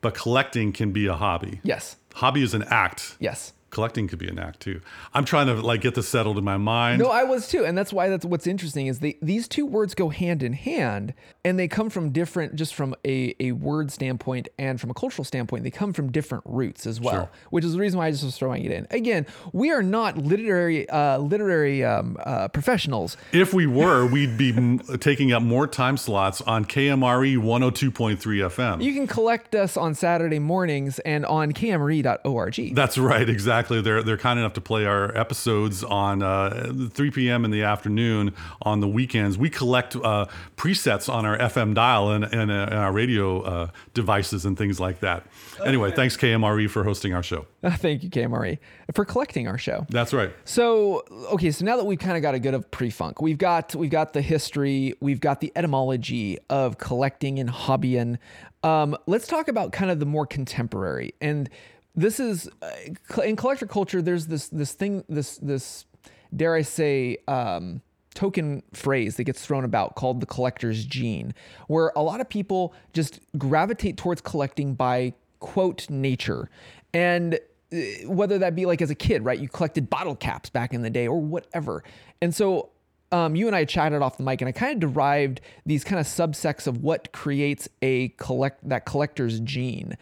but 0.00 0.14
collecting 0.14 0.72
can 0.72 0.90
be 0.92 1.06
a 1.06 1.14
hobby. 1.14 1.60
Yes. 1.62 1.96
Hobby 2.14 2.42
is 2.42 2.54
an 2.54 2.62
act. 2.70 3.16
Yes. 3.20 3.52
Collecting 3.74 4.08
could 4.08 4.18
be 4.18 4.28
an 4.28 4.38
act 4.38 4.60
too. 4.60 4.80
I'm 5.12 5.24
trying 5.24 5.48
to 5.48 5.54
like 5.54 5.82
get 5.82 5.94
this 5.94 6.08
settled 6.08 6.38
in 6.38 6.44
my 6.44 6.56
mind. 6.56 7.00
No, 7.02 7.08
I 7.10 7.24
was 7.24 7.48
too, 7.48 7.64
and 7.64 7.76
that's 7.76 7.92
why 7.92 8.08
that's 8.08 8.24
what's 8.24 8.46
interesting 8.46 8.86
is 8.86 9.00
they 9.00 9.18
these 9.20 9.46
two 9.48 9.66
words 9.66 9.94
go 9.94 10.08
hand 10.08 10.42
in 10.42 10.52
hand, 10.54 11.12
and 11.44 11.58
they 11.58 11.68
come 11.68 11.90
from 11.90 12.10
different, 12.10 12.54
just 12.56 12.74
from 12.74 12.94
a, 13.04 13.34
a 13.40 13.52
word 13.52 13.90
standpoint 13.90 14.48
and 14.58 14.80
from 14.80 14.90
a 14.90 14.94
cultural 14.94 15.24
standpoint, 15.24 15.64
they 15.64 15.70
come 15.70 15.92
from 15.92 16.10
different 16.12 16.44
roots 16.46 16.86
as 16.86 17.00
well, 17.00 17.14
Sure. 17.14 17.30
which 17.50 17.64
is 17.64 17.72
the 17.74 17.78
reason 17.80 17.98
why 17.98 18.06
I 18.06 18.10
just 18.10 18.24
was 18.24 18.38
throwing 18.38 18.64
it 18.64 18.70
in. 18.70 18.86
Again, 18.90 19.26
we 19.52 19.70
are 19.72 19.82
not 19.82 20.16
literary 20.16 20.88
uh, 20.88 21.18
literary 21.18 21.84
um, 21.84 22.16
uh, 22.24 22.48
professionals. 22.48 23.16
If 23.32 23.52
we 23.52 23.66
were, 23.66 24.06
we'd 24.06 24.38
be 24.38 24.50
m- 24.56 24.78
taking 25.00 25.32
up 25.32 25.42
more 25.42 25.66
time 25.66 25.96
slots 25.96 26.40
on 26.42 26.64
KMRE 26.64 27.36
102.3 27.38 28.16
FM. 28.18 28.82
You 28.82 28.94
can 28.94 29.06
collect 29.06 29.54
us 29.54 29.76
on 29.76 29.94
Saturday 29.94 30.38
mornings 30.38 30.98
and 31.00 31.26
on 31.26 31.52
kmre.org. 31.52 32.74
That's 32.74 32.98
right, 32.98 33.28
exactly. 33.28 33.63
They're 33.68 34.02
they're 34.02 34.16
kind 34.16 34.38
enough 34.38 34.54
to 34.54 34.60
play 34.60 34.86
our 34.86 35.16
episodes 35.16 35.84
on 35.84 36.22
uh, 36.22 36.72
3 36.90 37.10
p.m. 37.10 37.44
in 37.44 37.50
the 37.50 37.62
afternoon 37.62 38.34
on 38.62 38.80
the 38.80 38.88
weekends. 38.88 39.38
We 39.38 39.50
collect 39.50 39.96
uh, 39.96 40.26
presets 40.56 41.12
on 41.12 41.26
our 41.26 41.38
FM 41.38 41.74
dial 41.74 42.10
and, 42.10 42.24
and, 42.24 42.50
uh, 42.50 42.54
and 42.70 42.74
our 42.74 42.92
radio 42.92 43.42
uh, 43.42 43.68
devices 43.92 44.44
and 44.44 44.56
things 44.56 44.80
like 44.80 45.00
that. 45.00 45.26
Anyway, 45.64 45.90
thanks 45.90 46.16
KMRE 46.16 46.68
for 46.70 46.84
hosting 46.84 47.14
our 47.14 47.22
show. 47.22 47.46
Thank 47.64 48.02
you, 48.02 48.10
KMRE, 48.10 48.58
for 48.92 49.04
collecting 49.04 49.48
our 49.48 49.58
show. 49.58 49.86
That's 49.88 50.12
right. 50.12 50.32
So 50.44 51.02
okay, 51.32 51.50
so 51.50 51.64
now 51.64 51.76
that 51.76 51.84
we've 51.84 51.98
kind 51.98 52.16
of 52.16 52.22
got 52.22 52.34
a 52.34 52.38
good 52.38 52.54
of 52.54 52.70
pre-funk, 52.70 53.20
we've 53.22 53.38
got 53.38 53.74
we've 53.74 53.90
got 53.90 54.12
the 54.12 54.22
history, 54.22 54.94
we've 55.00 55.20
got 55.20 55.40
the 55.40 55.52
etymology 55.56 56.38
of 56.50 56.78
collecting 56.78 57.38
and 57.38 57.48
hobbying. 57.48 58.18
Um, 58.62 58.96
let's 59.06 59.26
talk 59.26 59.48
about 59.48 59.72
kind 59.72 59.90
of 59.90 60.00
the 60.00 60.06
more 60.06 60.26
contemporary. 60.26 61.14
And 61.20 61.50
this 61.94 62.20
is 62.20 62.48
uh, 62.62 63.22
in 63.22 63.36
collector 63.36 63.66
culture. 63.66 64.02
There's 64.02 64.26
this 64.26 64.48
this 64.48 64.72
thing 64.72 65.04
this 65.08 65.38
this 65.38 65.86
dare 66.34 66.54
I 66.54 66.62
say. 66.62 67.18
Um, 67.28 67.82
token 68.14 68.62
phrase 68.72 69.16
that 69.16 69.24
gets 69.24 69.44
thrown 69.44 69.64
about 69.64 69.96
called 69.96 70.20
the 70.20 70.26
collector's 70.26 70.84
gene, 70.84 71.34
where 71.66 71.92
a 71.96 72.02
lot 72.02 72.20
of 72.20 72.28
people 72.28 72.72
just 72.92 73.18
gravitate 73.36 73.96
towards 73.96 74.20
collecting 74.20 74.74
by 74.74 75.12
quote 75.40 75.90
nature. 75.90 76.48
And 76.92 77.34
uh, 77.72 77.76
whether 78.06 78.38
that 78.38 78.54
be 78.54 78.66
like 78.66 78.80
as 78.80 78.90
a 78.90 78.94
kid, 78.94 79.24
right? 79.24 79.38
You 79.38 79.48
collected 79.48 79.90
bottle 79.90 80.14
caps 80.14 80.48
back 80.48 80.72
in 80.72 80.82
the 80.82 80.90
day 80.90 81.08
or 81.08 81.20
whatever. 81.20 81.82
And 82.22 82.34
so 82.34 82.70
um, 83.12 83.36
you 83.36 83.46
and 83.46 83.54
I 83.54 83.64
chatted 83.64 84.00
off 84.00 84.16
the 84.16 84.22
mic, 84.22 84.40
and 84.40 84.48
I 84.48 84.52
kind 84.52 84.72
of 84.72 84.92
derived 84.92 85.40
these 85.66 85.84
kind 85.84 86.00
of 86.00 86.06
subsects 86.06 86.66
of 86.66 86.82
what 86.82 87.12
creates 87.12 87.68
a 87.82 88.08
collect 88.10 88.68
that 88.68 88.86
collector's 88.86 89.40
gene. 89.40 89.96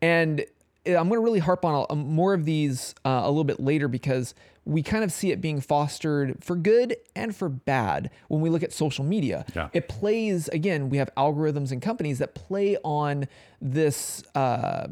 And 0.00 0.44
I'm 0.86 1.08
going 1.08 1.20
to 1.20 1.20
really 1.20 1.38
harp 1.40 1.64
on 1.64 1.86
a, 1.90 1.94
more 1.94 2.34
of 2.34 2.44
these 2.44 2.94
uh, 3.04 3.22
a 3.24 3.28
little 3.28 3.44
bit 3.44 3.60
later 3.60 3.88
because 3.88 4.34
we 4.64 4.82
kind 4.82 5.04
of 5.04 5.12
see 5.12 5.30
it 5.30 5.40
being 5.40 5.60
fostered 5.60 6.42
for 6.42 6.56
good 6.56 6.96
and 7.14 7.34
for 7.34 7.48
bad 7.48 8.10
when 8.28 8.40
we 8.40 8.50
look 8.50 8.62
at 8.62 8.72
social 8.72 9.04
media. 9.04 9.44
Yeah. 9.54 9.68
It 9.72 9.88
plays 9.88 10.48
again. 10.48 10.90
We 10.90 10.98
have 10.98 11.10
algorithms 11.16 11.72
and 11.72 11.80
companies 11.80 12.18
that 12.18 12.34
play 12.34 12.76
on 12.82 13.28
this. 13.60 14.22
Uh, 14.34 14.88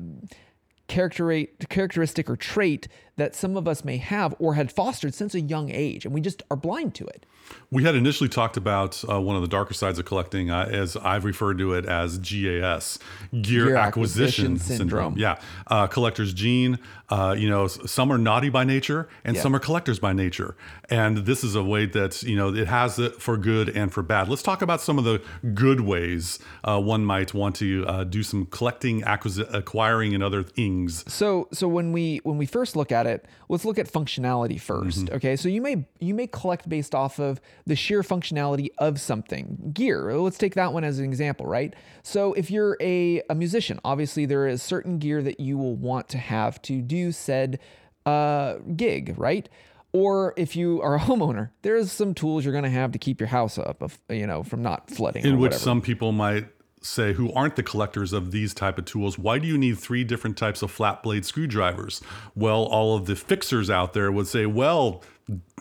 character 0.87 1.47
characteristic 1.71 2.29
or 2.29 2.37
trait 2.37 2.89
that 3.17 3.35
some 3.35 3.57
of 3.57 3.69
us 3.69 3.85
may 3.85 3.97
have 3.99 4.35
or 4.39 4.55
had 4.55 4.73
fostered 4.73 5.15
since 5.15 5.35
a 5.35 5.41
young 5.41 5.71
age 5.71 6.05
and 6.05 6.13
we 6.15 6.21
just 6.21 6.43
are 6.51 6.57
blind 6.57 6.95
to 6.95 7.05
it 7.07 7.25
We 7.71 7.83
had 7.85 7.95
initially 7.95 8.29
talked 8.31 8.57
about 8.57 9.05
uh, 9.09 9.21
one 9.21 9.37
of 9.37 9.43
the 9.43 9.49
darker 9.49 9.75
sides 9.75 9.99
of 9.99 10.07
collecting, 10.07 10.51
uh, 10.51 10.67
as 10.71 10.97
I've 10.97 11.25
referred 11.27 11.59
to 11.59 11.75
it 11.75 11.85
as 11.85 12.17
GAS, 12.19 12.99
Gear, 13.33 13.67
Gear 13.67 13.77
Acquisition, 13.77 14.55
Acquisition 14.55 14.59
Syndrome. 14.59 14.79
Syndrome. 14.79 15.19
Yeah, 15.19 15.39
uh, 15.67 15.87
collector's 15.87 16.33
gene. 16.33 16.79
Uh, 17.11 17.35
you 17.37 17.51
know, 17.51 17.67
some 17.67 18.11
are 18.11 18.17
naughty 18.17 18.49
by 18.49 18.65
nature, 18.65 19.09
and 19.25 19.37
Yeah. 19.37 19.43
some 19.43 19.55
are 19.55 19.59
collectors 19.59 19.99
by 19.99 20.15
nature. 20.15 20.57
And 20.89 21.19
this 21.27 21.45
is 21.45 21.55
a 21.55 21.63
way 21.63 21.85
that 21.87 22.23
you 22.23 22.35
know 22.35 22.49
it 22.55 22.67
has 22.67 22.99
it 22.99 23.21
for 23.21 23.37
good 23.37 23.69
and 23.69 23.93
for 23.93 24.03
bad. 24.03 24.29
Let's 24.31 24.43
talk 24.43 24.63
about 24.63 24.81
some 24.81 24.97
of 24.99 25.05
the 25.05 25.21
good 25.53 25.81
ways 25.81 26.39
uh, 26.65 26.81
one 26.81 27.05
might 27.05 27.35
want 27.35 27.57
to 27.57 27.85
uh, 27.87 28.05
do 28.05 28.23
some 28.23 28.47
collecting, 28.47 29.03
acquisi- 29.03 29.53
acquiring, 29.53 30.15
and 30.15 30.23
other 30.25 30.43
things. 30.43 31.05
so 31.13 31.49
so 31.53 31.69
when 31.69 31.93
we 31.93 32.21
when 32.25 32.39
we 32.39 32.47
first 32.47 32.75
look 32.75 32.91
at 32.91 33.04
it 33.07 33.27
let's 33.49 33.65
look 33.65 33.79
at 33.79 33.91
functionality 33.91 34.57
1st 34.57 35.13
okay? 35.13 35.37
So 35.37 35.49
you 35.49 35.61
may 35.61 35.87
you 36.01 36.15
may 36.15 36.27
collect 36.27 36.69
based 36.69 36.95
off 36.95 37.19
of 37.19 37.41
the 37.67 37.77
sheer 37.77 38.03
functionality 38.03 38.69
of 38.79 39.01
something. 39.01 39.73
Gear 39.73 40.15
let's 40.15 40.39
take 40.39 40.55
that 40.55 40.73
one 40.73 40.85
as 40.85 40.99
an 40.99 41.05
example 41.05 41.47
right? 41.47 41.75
So 42.03 42.33
if 42.35 42.51
you're 42.51 42.77
a, 42.81 43.23
a 43.29 43.35
musician 43.35 43.81
obviously 43.85 44.27
there 44.27 44.47
is 44.47 44.63
certain 44.63 44.99
gear 44.99 45.23
that 45.23 45.41
you 45.41 45.57
will 45.59 45.77
want 45.77 46.09
to 46.11 46.19
have 46.19 46.61
to 46.63 46.81
do 46.81 47.13
said 47.13 47.59
uh, 48.07 48.55
gig 48.77 49.15
right? 49.17 49.49
Or 49.93 50.35
if 50.37 50.57
you 50.57 50.83
are 50.83 50.97
a 50.97 51.01
homeowner 51.01 51.51
there's 51.63 51.93
some 51.93 52.15
tools 52.15 52.45
you're 52.45 52.53
going 52.53 52.65
to 52.65 52.71
have 52.71 52.93
to 52.93 52.99
keep 52.99 53.21
your 53.21 53.29
house 53.29 53.59
up 53.59 53.83
of, 53.83 53.99
you 54.09 54.27
know 54.27 54.43
from 54.43 54.63
not 54.63 54.91
flooding 54.91 55.25
in 55.25 55.39
which 55.39 55.51
whatever. 55.51 55.63
some 55.63 55.81
people 55.81 56.13
might 56.13 56.47
say 56.85 57.13
who 57.15 57.33
aren't 57.33 57.57
the 57.57 57.63
collectors 57.63 58.13
of 58.13 58.31
these 58.31 58.53
type 58.53 58.79
of 58.79 58.85
tools 58.85 59.19
why 59.19 59.39
do 59.39 59.47
you 59.47 59.57
need 59.57 59.79
three 59.79 60.05
different 60.05 60.37
types 60.37 60.61
of 60.63 60.71
flat 60.71 61.03
blade 61.03 61.25
screwdrivers 61.25 62.01
well 62.35 62.65
all 62.65 62.95
of 62.97 63.07
the 63.07 63.17
fixers 63.17 63.71
out 63.71 63.93
there 63.95 64.13
would 64.13 64.27
say 64.27 64.45
well 64.47 65.03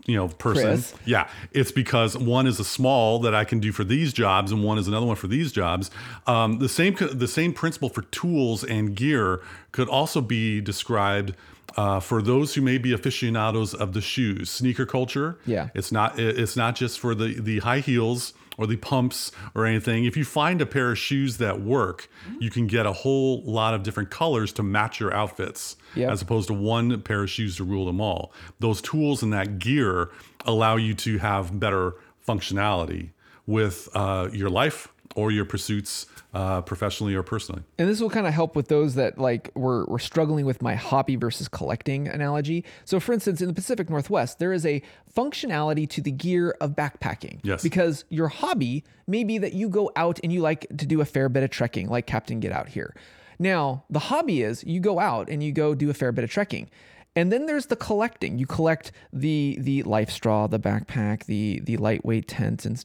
you 0.06 0.16
know 0.18 0.28
person 0.28 0.64
Chris. 0.64 0.94
yeah 1.06 1.30
it's 1.54 1.72
because 1.72 2.18
one 2.18 2.46
is 2.46 2.60
a 2.60 2.66
small 2.66 3.20
that 3.20 3.34
i 3.34 3.46
can 3.46 3.60
do 3.62 3.72
for 3.72 3.86
these 3.86 4.12
jobs 4.12 4.52
and 4.52 4.62
one 4.64 4.78
is 4.78 4.88
another 4.90 5.06
one 5.06 5.16
for 5.16 5.28
these 5.28 5.54
jobs 5.54 5.90
um, 6.28 6.60
the 6.60 6.68
same 6.68 6.96
the 7.14 7.28
same 7.28 7.54
principle 7.54 7.88
for 7.88 8.02
tools 8.04 8.66
and 8.66 8.96
gear 8.96 9.42
could 9.72 9.88
also 9.88 10.20
be 10.22 10.60
described 10.60 11.34
Uh, 11.76 12.00
for 12.00 12.22
those 12.22 12.54
who 12.54 12.62
may 12.62 12.78
be 12.78 12.94
aficionados 12.94 13.74
of 13.74 13.94
the 13.94 14.02
shoes, 14.02 14.48
sneaker 14.52 14.86
culture. 14.86 15.38
Yeah. 15.46 15.70
it's 15.74 15.92
not. 15.92 16.20
It's 16.20 16.56
not 16.56 16.76
just 16.76 17.00
for 17.00 17.16
the 17.16 17.40
the 17.42 17.60
high 17.62 17.80
heels 17.80 18.34
or 18.58 18.68
the 18.68 18.76
pumps 18.78 19.32
or 19.56 19.66
anything. 19.66 20.06
If 20.06 20.16
you 20.16 20.24
find 20.26 20.62
a 20.62 20.66
pair 20.66 20.92
of 20.92 20.98
shoes 20.98 21.38
that 21.38 21.62
work, 21.62 22.08
you 22.40 22.50
can 22.50 22.68
get 22.68 22.86
a 22.86 22.94
whole 22.94 23.42
lot 23.44 23.74
of 23.74 23.84
different 23.84 24.10
colors 24.12 24.54
to 24.54 24.64
match 24.64 25.00
your 25.00 25.14
outfits, 25.14 25.76
Yep. 25.96 26.12
as 26.12 26.22
opposed 26.22 26.48
to 26.48 26.54
one 26.54 27.02
pair 27.02 27.24
of 27.24 27.30
shoes 27.30 27.58
to 27.58 27.64
rule 27.64 27.86
them 27.86 28.00
all. 28.00 28.32
Those 28.60 28.82
tools 28.82 29.24
and 29.24 29.34
that 29.34 29.60
gear 29.60 30.10
allow 30.46 30.76
you 30.76 30.94
to 30.96 31.18
have 31.18 31.60
better 31.60 31.96
functionality 32.28 33.10
with 33.46 33.90
uh, 33.94 34.30
your 34.32 34.50
life 34.50 34.93
or 35.16 35.32
your 35.32 35.46
pursuits, 35.46 36.06
uh, 36.34 36.62
professionally 36.62 37.14
or 37.14 37.24
personally. 37.24 37.64
And 37.78 37.88
this 37.88 38.00
will 38.02 38.10
kind 38.10 38.26
of 38.26 38.34
help 38.34 38.56
with 38.56 38.68
those 38.68 38.96
that 38.96 39.18
like 39.18 39.52
were, 39.56 39.86
were 39.86 40.00
struggling 40.00 40.46
with 40.46 40.62
my 40.62 40.76
hobby 40.76 41.16
versus 41.16 41.48
collecting 41.48 42.08
analogy. 42.08 42.66
So, 42.86 43.00
for 43.00 43.14
instance, 43.14 43.42
in 43.42 43.48
the 43.48 43.54
Pacific 43.54 43.90
Northwest, 43.90 44.40
there 44.40 44.54
is 44.54 44.66
a 44.66 44.82
functionality 45.16 45.90
to 45.90 46.02
the 46.02 46.12
gear 46.12 46.56
of 46.60 46.72
backpacking. 46.72 47.40
Yes. 47.44 47.62
Because 47.62 48.06
your 48.10 48.28
hobby 48.28 48.84
may 49.08 49.24
be 49.24 49.38
that 49.38 49.54
you 49.54 49.70
go 49.70 49.92
out 49.96 50.20
and 50.24 50.32
you 50.34 50.42
like 50.42 50.68
to 50.78 50.86
do 50.86 51.02
a 51.02 51.06
fair 51.06 51.30
bit 51.30 51.44
of 51.44 51.50
trekking, 51.50 51.90
like 51.90 52.08
Captain 52.08 52.40
Get 52.40 52.52
Out 52.52 52.70
here. 52.70 52.96
Now, 53.40 53.84
the 53.90 54.00
hobby 54.00 54.42
is 54.42 54.64
you 54.64 54.80
go 54.80 55.00
out 55.00 55.30
and 55.30 55.44
you 55.44 55.52
go 55.52 55.76
do 55.76 55.90
a 55.90 55.94
fair 55.94 56.12
bit 56.12 56.24
of 56.24 56.30
trekking. 56.30 56.70
And 57.16 57.32
then 57.32 57.46
there's 57.46 57.68
the 57.68 57.76
collecting. 57.76 58.40
You 58.40 58.48
collect 58.48 58.92
the 59.12 59.58
the 59.60 59.84
life 59.84 60.10
straw, 60.10 60.48
the 60.48 60.60
backpack, 60.60 61.26
the 61.26 61.60
the 61.60 61.78
lightweight 61.78 62.28
tent, 62.28 62.66
and 62.66 62.84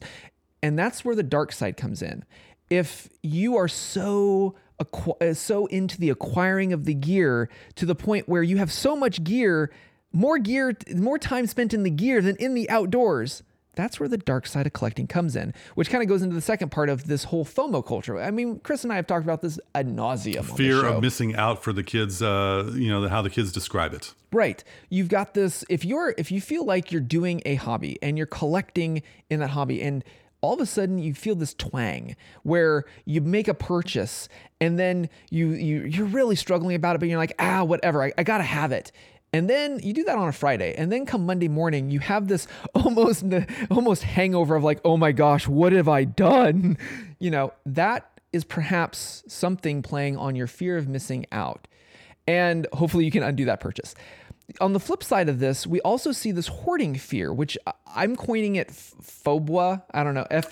and 0.61 0.77
that's 0.77 1.05
where 1.05 1.15
the 1.15 1.23
dark 1.23 1.51
side 1.51 1.77
comes 1.77 2.01
in. 2.01 2.25
If 2.69 3.09
you 3.23 3.55
are 3.57 3.67
so 3.67 4.55
acqu- 4.79 5.21
uh, 5.21 5.33
so 5.33 5.65
into 5.67 5.97
the 5.99 6.09
acquiring 6.09 6.73
of 6.73 6.85
the 6.85 6.93
gear 6.93 7.49
to 7.75 7.85
the 7.85 7.95
point 7.95 8.27
where 8.27 8.43
you 8.43 8.57
have 8.57 8.71
so 8.71 8.95
much 8.95 9.23
gear, 9.23 9.71
more 10.11 10.37
gear, 10.37 10.75
more 10.95 11.17
time 11.17 11.47
spent 11.47 11.73
in 11.73 11.83
the 11.83 11.89
gear 11.89 12.21
than 12.21 12.35
in 12.37 12.53
the 12.53 12.69
outdoors. 12.69 13.43
That's 13.75 13.97
where 13.97 14.09
the 14.09 14.17
dark 14.17 14.45
side 14.45 14.65
of 14.65 14.73
collecting 14.73 15.07
comes 15.07 15.37
in, 15.37 15.53
which 15.75 15.89
kind 15.89 16.03
of 16.03 16.09
goes 16.09 16.21
into 16.21 16.35
the 16.35 16.41
second 16.41 16.69
part 16.69 16.89
of 16.89 17.07
this 17.07 17.25
whole 17.25 17.45
FOMO 17.45 17.85
culture. 17.85 18.19
I 18.19 18.29
mean, 18.29 18.59
Chris 18.59 18.83
and 18.83 18.91
I 18.91 18.97
have 18.97 19.07
talked 19.07 19.23
about 19.23 19.41
this 19.41 19.57
ad 19.73 19.87
nauseum. 19.87 20.43
Fear 20.57 20.85
of 20.85 21.01
missing 21.01 21.33
out 21.35 21.63
for 21.63 21.71
the 21.71 21.83
kids, 21.83 22.21
uh, 22.21 22.69
you 22.73 22.89
know, 22.89 23.07
how 23.07 23.21
the 23.21 23.29
kids 23.29 23.53
describe 23.53 23.93
it. 23.93 24.13
Right. 24.33 24.61
You've 24.89 25.07
got 25.07 25.33
this 25.33 25.63
if 25.69 25.85
you're 25.85 26.13
if 26.17 26.29
you 26.29 26.41
feel 26.41 26.65
like 26.65 26.91
you're 26.91 26.99
doing 26.99 27.41
a 27.45 27.55
hobby 27.55 27.97
and 28.01 28.17
you're 28.17 28.27
collecting 28.27 29.01
in 29.29 29.39
that 29.39 29.51
hobby 29.51 29.81
and 29.81 30.03
all 30.41 30.53
of 30.53 30.61
a 30.61 30.65
sudden 30.65 30.99
you 30.99 31.13
feel 31.13 31.35
this 31.35 31.53
twang 31.53 32.15
where 32.43 32.85
you 33.05 33.21
make 33.21 33.47
a 33.47 33.53
purchase 33.53 34.29
and 34.61 34.79
then 34.79 35.09
you 35.29 35.49
you 35.49 35.81
you're 35.81 36.05
really 36.05 36.35
struggling 36.35 36.75
about 36.75 36.95
it 36.95 36.99
but 36.99 37.07
you're 37.09 37.17
like, 37.17 37.33
"Ah, 37.39 37.63
whatever. 37.63 38.03
I, 38.03 38.13
I 38.17 38.23
got 38.23 38.37
to 38.39 38.43
have 38.43 38.71
it." 38.71 38.91
And 39.31 39.47
then 39.47 39.79
you 39.83 39.93
do 39.93 40.03
that 40.05 40.17
on 40.17 40.27
a 40.27 40.31
Friday, 40.31 40.73
and 40.75 40.91
then 40.91 41.05
come 41.05 41.25
Monday 41.25 41.47
morning, 41.47 41.91
you 41.91 41.99
have 41.99 42.27
this 42.27 42.47
almost 42.75 43.23
almost 43.69 44.03
hangover 44.03 44.55
of 44.55 44.63
like, 44.63 44.79
oh 44.83 44.97
my 44.97 45.11
gosh, 45.11 45.47
what 45.47 45.71
have 45.73 45.87
I 45.87 46.03
done? 46.03 46.77
You 47.21 47.31
know 47.31 47.51
that 47.65 48.09
is 48.31 48.45
perhaps 48.45 49.23
something 49.27 49.81
playing 49.81 50.15
on 50.15 50.37
your 50.37 50.47
fear 50.47 50.77
of 50.77 50.87
missing 50.87 51.25
out 51.33 51.67
and 52.29 52.67
hopefully 52.73 53.05
you 53.05 53.11
can 53.11 53.23
undo 53.23 53.43
that 53.45 53.59
purchase. 53.59 53.95
On 54.61 54.73
the 54.73 54.79
flip 54.79 55.03
side 55.03 55.29
of 55.29 55.39
this, 55.39 55.67
we 55.67 55.79
also 55.81 56.11
see 56.11 56.31
this 56.31 56.47
hoarding 56.47 56.95
fear, 56.95 57.31
which 57.33 57.57
I'm 57.95 58.15
coining 58.15 58.55
it 58.55 58.69
phobwa. 58.69 59.83
I 59.91 60.03
don't 60.03 60.13
know. 60.13 60.27
F- 60.31 60.51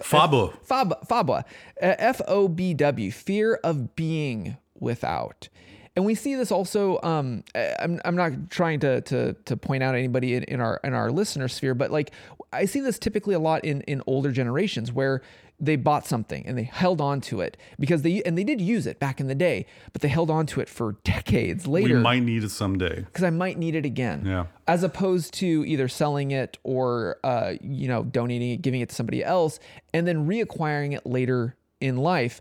Phobwa. 0.68 1.40
F-. 1.40 1.46
Uh, 1.82 1.96
F 2.00 2.22
O 2.28 2.48
B 2.48 2.74
W. 2.74 3.12
Fear 3.12 3.60
of 3.64 3.96
being 3.96 4.58
without. 4.80 5.50
And 5.98 6.06
we 6.06 6.14
see 6.14 6.36
this 6.36 6.52
also. 6.52 7.00
Um, 7.02 7.44
I'm, 7.56 8.00
I'm 8.06 8.16
not 8.16 8.52
trying 8.52 8.82
to, 8.82 9.02
to 9.02 9.34
to 9.34 9.58
point 9.58 9.82
out 9.82 9.96
anybody 9.96 10.36
in, 10.36 10.44
in 10.44 10.62
our 10.62 10.80
in 10.84 10.94
our 10.94 11.10
listener 11.10 11.48
sphere, 11.48 11.74
but 11.74 11.90
like 11.90 12.12
I 12.54 12.66
see 12.66 12.82
this 12.82 13.00
typically 13.00 13.34
a 13.34 13.40
lot 13.40 13.66
in 13.66 13.82
in 13.82 14.04
older 14.06 14.32
generations 14.32 14.92
where 14.94 15.24
they 15.60 15.76
bought 15.76 16.06
something 16.06 16.46
and 16.46 16.56
they 16.56 16.66
held 16.66 17.02
on 17.02 17.20
to 17.22 17.42
it 17.42 17.58
because 17.80 18.04
they 18.04 18.22
and 18.22 18.38
they 18.38 18.44
did 18.44 18.62
use 18.62 18.86
it 18.86 19.00
back 19.00 19.20
in 19.20 19.26
the 19.26 19.34
day, 19.34 19.66
but 19.92 20.04
they 20.04 20.08
held 20.08 20.30
on 20.30 20.46
to 20.46 20.62
it 20.62 20.70
for 20.70 20.98
decades 21.04 21.66
later. 21.66 21.96
We 21.96 22.00
might 22.00 22.22
need 22.22 22.44
it 22.44 22.52
someday. 22.52 23.02
because 23.02 23.24
I 23.24 23.32
might 23.32 23.58
need 23.58 23.74
it 23.74 23.84
again. 23.84 24.22
Yeah. 24.24 24.46
As 24.68 24.84
opposed 24.84 25.34
to 25.36 25.66
either 25.66 25.88
selling 25.88 26.30
it 26.30 26.60
or 26.62 27.18
uh, 27.24 27.54
you 27.60 27.88
know 27.88 28.04
donating 28.04 28.52
it, 28.52 28.62
giving 28.62 28.82
it 28.82 28.90
to 28.90 28.96
somebody 28.96 29.24
else, 29.24 29.60
and 29.96 30.06
then 30.08 30.28
reacquiring 30.28 30.94
it 30.94 31.08
later 31.08 31.56
in 31.82 31.98
life. 31.98 32.40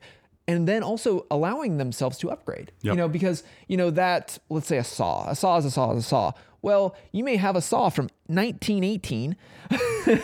And 0.49 0.69
then 0.69 0.83
also 0.83 1.27
allowing 1.31 1.79
themselves 1.79 2.19
to 2.19 2.31
upgrade. 2.31 2.71
You 2.93 2.97
know, 2.97 3.09
because 3.09 3.43
you 3.67 3.77
know 3.77 3.91
that 3.91 4.39
let's 4.49 4.67
say 4.69 4.79
a 4.79 4.85
saw. 4.85 5.29
A 5.29 5.35
saw 5.35 5.57
is 5.59 5.65
a 5.65 5.71
saw 5.71 5.93
is 5.93 5.99
a 5.99 6.03
saw. 6.03 6.33
Well, 6.67 6.97
you 7.13 7.23
may 7.23 7.37
have 7.37 7.55
a 7.55 7.61
saw 7.61 7.91
from 7.91 8.09
1918 8.27 9.37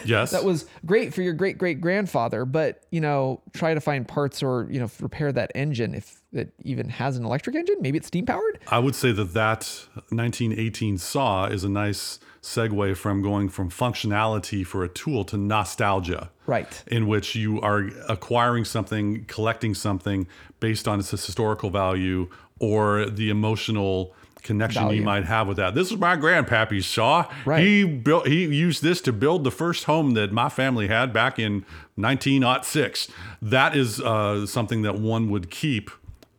Yes. 0.04 0.30
that 0.32 0.44
was 0.44 0.66
great 0.84 1.14
for 1.14 1.22
your 1.22 1.32
great 1.32 1.58
great 1.58 1.80
grandfather, 1.80 2.44
but 2.44 2.82
you 2.90 3.00
know, 3.00 3.40
try 3.52 3.74
to 3.74 3.80
find 3.80 4.06
parts 4.06 4.42
or 4.42 4.66
you 4.70 4.80
know 4.80 4.90
repair 5.00 5.32
that 5.32 5.52
engine 5.54 5.94
if 5.94 6.20
it 6.32 6.52
even 6.62 6.88
has 6.88 7.16
an 7.16 7.24
electric 7.24 7.56
engine. 7.56 7.76
Maybe 7.80 7.98
it's 7.98 8.06
steam 8.06 8.26
powered. 8.26 8.58
I 8.68 8.78
would 8.78 8.94
say 8.94 9.12
that 9.12 9.34
that 9.34 9.86
1918 10.10 10.98
saw 10.98 11.46
is 11.46 11.64
a 11.64 11.68
nice 11.68 12.18
segue 12.42 12.96
from 12.96 13.22
going 13.22 13.48
from 13.48 13.70
functionality 13.70 14.66
for 14.66 14.82
a 14.84 14.88
tool 14.88 15.24
to 15.24 15.36
nostalgia. 15.36 16.30
Right. 16.46 16.82
In 16.88 17.06
which 17.06 17.34
you 17.36 17.60
are 17.60 17.88
acquiring 18.08 18.64
something, 18.64 19.24
collecting 19.26 19.74
something 19.74 20.26
based 20.58 20.88
on 20.88 20.98
its 20.98 21.10
historical 21.10 21.70
value 21.70 22.28
or 22.58 23.06
the 23.06 23.30
emotional 23.30 24.14
connection 24.42 24.82
Value. 24.82 25.00
you 25.00 25.04
might 25.04 25.24
have 25.24 25.46
with 25.46 25.56
that. 25.56 25.74
This 25.74 25.90
is 25.90 25.98
my 25.98 26.16
grandpappy's 26.16 26.86
saw. 26.86 27.30
Right. 27.44 27.62
He 27.62 27.84
built 27.84 28.26
he 28.26 28.44
used 28.44 28.82
this 28.82 29.00
to 29.02 29.12
build 29.12 29.44
the 29.44 29.50
first 29.50 29.84
home 29.84 30.14
that 30.14 30.32
my 30.32 30.48
family 30.48 30.88
had 30.88 31.12
back 31.12 31.38
in 31.38 31.64
1906. 31.96 33.08
That 33.40 33.76
is 33.76 34.00
uh, 34.00 34.46
something 34.46 34.82
that 34.82 34.96
one 34.96 35.30
would 35.30 35.50
keep 35.50 35.90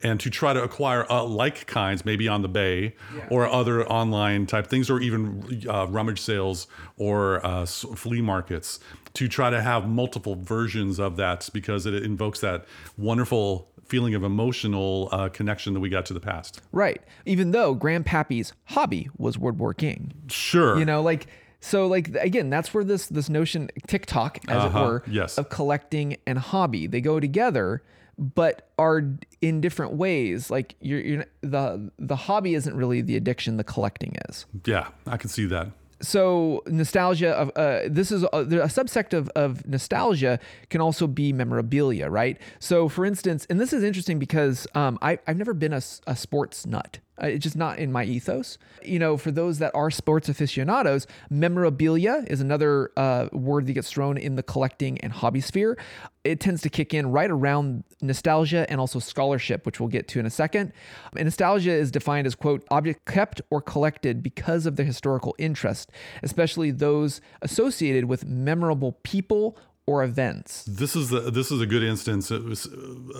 and 0.04 0.20
to 0.20 0.30
try 0.30 0.54
to 0.54 0.62
acquire 0.62 1.10
uh, 1.10 1.24
like 1.24 1.66
kinds, 1.66 2.04
maybe 2.04 2.28
on 2.28 2.42
the 2.42 2.50
bay 2.50 2.94
or 3.30 3.48
other 3.48 3.88
online 3.88 4.46
type 4.46 4.68
things, 4.68 4.89
or 4.89 5.00
even 5.00 5.63
uh, 5.70 5.88
rummage 5.88 6.20
sales 6.20 6.68
or 6.98 7.44
uh, 7.46 7.66
flea 7.66 8.22
markets, 8.22 8.80
to 9.13 9.28
try 9.28 9.50
to 9.50 9.62
have 9.62 9.88
multiple 9.88 10.36
versions 10.36 11.00
of 11.00 11.16
that 11.16 11.50
because 11.54 11.86
it 11.86 11.94
invokes 11.94 12.42
that 12.42 12.66
wonderful 12.98 13.70
feeling 13.86 14.15
of 14.15 14.24
emotional 14.24 15.10
uh, 15.12 15.30
connection 15.30 15.74
that 15.74 15.80
we 15.80 15.89
got 15.89 16.06
to 16.08 16.13
the 16.13 16.19
past. 16.19 16.62
Right. 16.72 17.02
Even 17.26 17.52
though 17.52 17.76
Grandpappy's 17.76 18.54
hobby 18.65 19.10
was 19.17 19.38
World 19.38 19.60
War 19.60 19.67
woodworking. 19.69 20.13
Sure. 20.28 20.78
You 20.80 20.86
know, 20.86 21.02
like 21.02 21.28
so 21.60 21.88
like 21.88 22.13
again, 22.15 22.50
that's 22.50 22.74
where 22.74 22.84
this 22.84 23.08
this 23.08 23.30
notion 23.30 23.69
TikTok, 23.88 24.39
as 24.50 24.58
Uh-huh, 24.63 24.80
it 24.80 24.86
were, 24.86 25.04
yes. 25.08 25.38
of 25.38 25.50
collecting 25.50 26.17
and 26.28 26.38
hobby. 26.38 26.88
They 26.88 27.02
go 27.02 27.19
together, 27.19 27.82
but 28.17 28.69
are 28.78 29.04
in 29.41 29.62
different 29.62 29.93
ways. 29.93 30.50
Like 30.50 30.76
you're, 30.82 31.00
you're 31.00 31.26
the 31.41 31.91
the 32.00 32.15
hobby 32.15 32.54
isn't 32.56 32.76
really 32.76 33.02
the 33.02 33.15
addiction, 33.15 33.58
the 33.58 33.63
collecting 33.63 34.15
is. 34.30 34.46
yeah, 34.65 34.88
I 35.08 35.17
can 35.17 35.30
see 35.30 35.46
that. 35.46 35.67
So 36.04 36.62
nostalgia 36.68 37.32
of 37.32 37.52
uh, 37.56 37.82
this 37.88 38.12
is 38.12 38.24
a, 38.24 38.28
a 38.34 38.68
subsect 38.68 39.13
of, 39.13 39.30
of 39.30 39.66
nostalgia 39.66 40.39
can 40.70 40.82
also 40.82 41.08
be 41.08 41.34
memorabilia 41.34 42.10
right? 42.10 42.38
So 42.60 42.89
for 42.89 43.06
instance 43.06 43.48
and 43.50 43.60
this 43.60 43.74
is 43.74 43.84
interesting 43.84 44.20
because 44.20 44.68
um, 44.76 44.98
I, 45.02 45.20
i've 45.28 45.38
never 45.38 45.54
been 45.54 45.74
a 45.74 46.16
sports 46.16 46.66
nut 46.66 47.00
Uh, 47.21 47.28
it's 47.28 47.43
just 47.43 47.56
not 47.56 47.80
in 47.80 47.91
my 47.91 48.04
ethos. 48.04 48.58
You 48.84 48.99
know 48.99 49.17
for 49.17 49.32
those 49.32 49.60
that 49.60 49.73
are 49.76 49.91
sports 49.91 50.30
aficionados 50.30 51.08
memorabilia 51.30 52.23
is 52.28 52.41
another 52.41 52.91
uh, 52.97 53.30
word 53.32 53.67
that 53.67 53.73
gets 53.73 53.89
thrown 53.89 54.17
in 54.17 54.36
the 54.36 54.43
collecting 54.43 54.99
and 55.02 55.12
hobby 55.12 55.41
sphere. 55.41 55.78
It 56.23 56.39
tends 56.39 56.62
to 56.62 56.69
kick 56.69 56.93
in 56.93 57.12
right 57.12 57.30
around 57.30 57.84
nostalgia 58.02 58.65
and 58.69 58.80
also 58.80 58.99
scholarship 58.99 59.65
which 59.65 59.80
we'll 59.80 59.89
get 59.89 60.08
to 60.10 60.19
in 60.19 60.26
a 60.26 60.30
second. 60.30 60.73
And 61.15 61.26
nostalgia 61.26 61.71
is 61.71 61.91
defined 61.91 62.28
as 62.28 62.36
quote 62.36 62.65
object 62.71 63.06
kept 63.06 63.41
or 63.49 63.62
collected 63.62 64.23
because 64.23 64.65
of 64.65 64.76
their 64.76 64.86
historical 64.86 65.36
interest 65.38 65.91
especially 66.23 66.71
those 66.71 67.21
associated 67.41 68.06
with 68.06 68.26
memorable 68.26 68.93
people 69.04 69.58
or 69.86 70.04
events 70.04 70.63
This 70.63 70.96
is 70.96 71.10
the 71.10 71.19
this 71.32 71.52
is 71.52 71.60
a 71.60 71.65
good 71.65 71.84
instance 71.84 72.32
uh, 72.32 72.56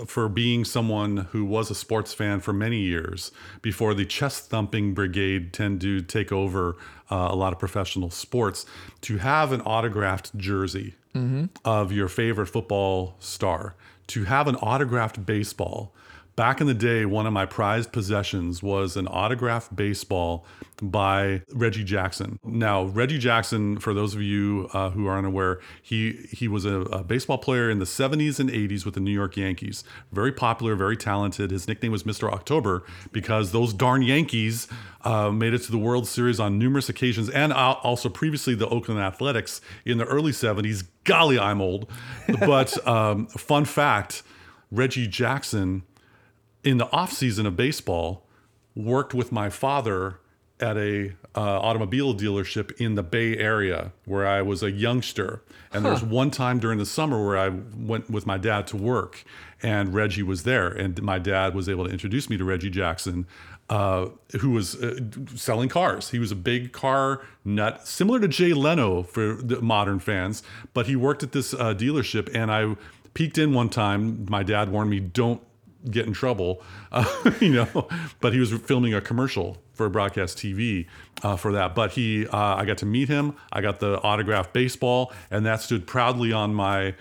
for 0.08 0.30
being 0.30 0.63
someone 0.63 1.17
who 1.32 1.43
was 1.45 1.69
a 1.69 1.76
sports 1.76 2.13
fan 2.13 2.39
for 2.39 2.54
many 2.54 2.80
years 2.80 3.32
before 3.62 3.93
the 3.93 4.06
chest 4.06 4.49
thumping 4.49 4.93
brigade 4.93 5.52
tend 5.54 5.82
to 5.82 6.02
take 6.02 6.32
over 6.32 6.76
uh, 7.12 7.28
a 7.30 7.36
lot 7.36 7.54
of 7.54 7.60
professional 7.60 8.10
sports. 8.10 8.65
To 9.02 9.17
have 9.17 9.52
an 9.52 9.62
autographed 9.62 10.36
jersey 10.38 10.95
of 11.63 11.91
your 11.91 12.08
favorite 12.08 12.47
football 12.47 13.15
star, 13.19 13.76
to 14.08 14.23
have 14.23 14.47
an 14.47 14.56
autographed 14.56 15.26
baseball, 15.28 15.93
back 16.36 16.62
in 16.62 16.67
the 16.67 16.74
day, 16.74 17.06
one 17.06 17.26
of 17.26 17.34
my 17.34 17.46
prized 17.46 17.91
possessions 17.91 18.63
was 18.63 18.98
an 18.98 19.08
autographed 19.08 19.76
baseball 19.76 20.46
by 20.82 21.41
Reggie 21.54 21.84
Jackson. 21.84 22.39
Now, 22.43 22.84
Reggie 22.84 23.19
Jackson, 23.19 23.78
for 23.78 23.93
those 23.93 24.15
of 24.15 24.22
you 24.22 24.69
uh, 24.74 24.89
who 24.89 25.08
are 25.08 25.17
unaware, 25.17 25.60
he 25.82 26.28
he 26.32 26.48
was 26.48 26.65
a, 26.65 26.82
a, 26.82 27.04
baseball 27.04 27.38
player 27.38 27.69
in 27.69 27.80
the 27.80 27.86
70s 27.86 28.39
and 28.39 28.50
80s 28.50 28.86
with 28.86 28.96
the 28.96 29.00
New 29.00 29.12
York 29.12 29.38
Yankees. 29.38 29.84
Very 30.12 30.32
popular, 30.32 30.76
very 30.76 30.98
talented. 30.98 31.52
His 31.52 31.67
nickname 31.67 31.91
was 31.91 32.04
Mr. 32.04 32.32
October 32.32 32.84
because 33.12 33.52
those 33.52 33.74
darn 33.74 34.02
Yankees 34.02 34.67
uh, 35.04 35.32
made 35.32 35.54
it 35.54 35.60
to 35.60 35.72
the 35.72 35.78
World 35.78 36.08
Series 36.08 36.39
on 36.39 36.58
numerous 36.58 36.89
occasions, 36.89 37.30
and 37.30 37.54
also 37.54 38.10
previously 38.10 38.56
the 38.56 38.67
Oakland 38.67 39.00
Athletics 39.00 39.62
in 39.86 39.98
the 39.98 40.06
early 40.06 40.32
70s. 40.32 40.86
Golly, 41.04 41.38
I'm 41.38 41.62
old. 41.62 41.89
But 42.39 42.86
um, 42.88 43.28
fun 43.28 43.65
fact 43.65 44.24
Reggie 44.72 45.08
Jackson, 45.08 45.84
in 46.63 46.78
the 46.78 46.91
off 46.91 47.12
season 47.12 47.45
of 47.45 47.56
baseball, 47.56 48.26
worked 48.76 49.13
with 49.13 49.32
my 49.32 49.49
father 49.49 50.19
at 50.60 50.78
a 50.78 51.13
uh, 51.36 51.60
automobile 51.60 52.13
dealership 52.15 52.71
in 52.80 52.95
the 52.95 53.04
Bay 53.04 53.38
Area 53.38 53.91
where 54.06 54.26
I 54.26 54.41
was 54.41 54.63
a 54.63 54.71
youngster. 54.71 55.41
And 55.71 55.82
huh. 55.84 55.89
there 55.89 55.91
was 55.91 56.04
one 56.04 56.32
time 56.32 56.60
during 56.60 56.78
the 56.78 56.86
summer 56.86 57.23
where 57.23 57.38
I 57.38 57.49
went 57.49 58.10
with 58.10 58.26
my 58.26 58.38
dad 58.38 58.67
to 58.67 58.78
work, 58.78 59.23
and 59.62 59.93
Reggie 59.93 60.23
was 60.23 60.43
there, 60.43 60.67
and 60.67 61.02
my 61.02 61.19
dad 61.19 61.56
was 61.56 61.67
able 61.67 61.86
to 61.86 61.91
introduce 61.91 62.30
me 62.30 62.38
to 62.38 62.45
Reggie 62.45 62.69
Jackson. 62.69 63.28
Uh, 63.69 64.10
who 64.41 64.52
was 64.52 64.76
uh, 64.76 64.99
selling 65.36 65.69
cars. 65.69 66.10
He 66.10 66.19
was 66.19 66.34
a 66.34 66.36
big 66.36 66.73
car 66.73 67.26
nut, 67.45 67.88
similar 67.88 68.19
to 68.19 68.28
Jay 68.28 68.52
Leno 68.52 69.04
for 69.04 69.36
the 69.36 69.62
modern 69.62 69.99
fans, 69.99 70.43
but 70.73 70.86
he 70.86 70.97
worked 70.97 71.23
at 71.23 71.32
this 71.32 71.54
uh, 71.54 71.73
dealership, 71.73 72.30
and 72.36 72.52
I 72.52 72.76
peeked 73.13 73.38
in 73.38 73.54
one 73.54 73.69
time. 73.69 74.26
My 74.30 74.43
dad 74.43 74.69
warned 74.69 74.89
me, 74.89 74.99
don't 74.99 75.41
get 75.89 76.06
in 76.06 76.13
trouble, 76.13 76.62
uh, 76.91 77.32
you 77.39 77.54
know. 77.54 77.88
But 78.19 78.34
he 78.34 78.39
was 78.39 78.52
filming 78.54 78.93
a 78.93 79.02
commercial 79.02 79.58
for 79.74 79.89
broadcast 79.89 80.38
TV 80.38 80.88
uh, 81.24 81.36
for 81.36 81.52
that. 81.54 81.76
But 81.76 81.91
he, 81.91 82.28
uh, 82.28 82.38
I 82.38 82.65
got 82.65 82.78
to 82.80 82.86
meet 82.86 83.10
him. 83.10 83.36
I 83.52 83.62
got 83.62 83.80
the 83.80 84.00
autographed 84.00 84.54
baseball, 84.54 85.12
and 85.32 85.46
that 85.46 85.62
stood 85.62 85.88
proudly 85.88 86.32
on 86.32 86.54
my 86.54 86.96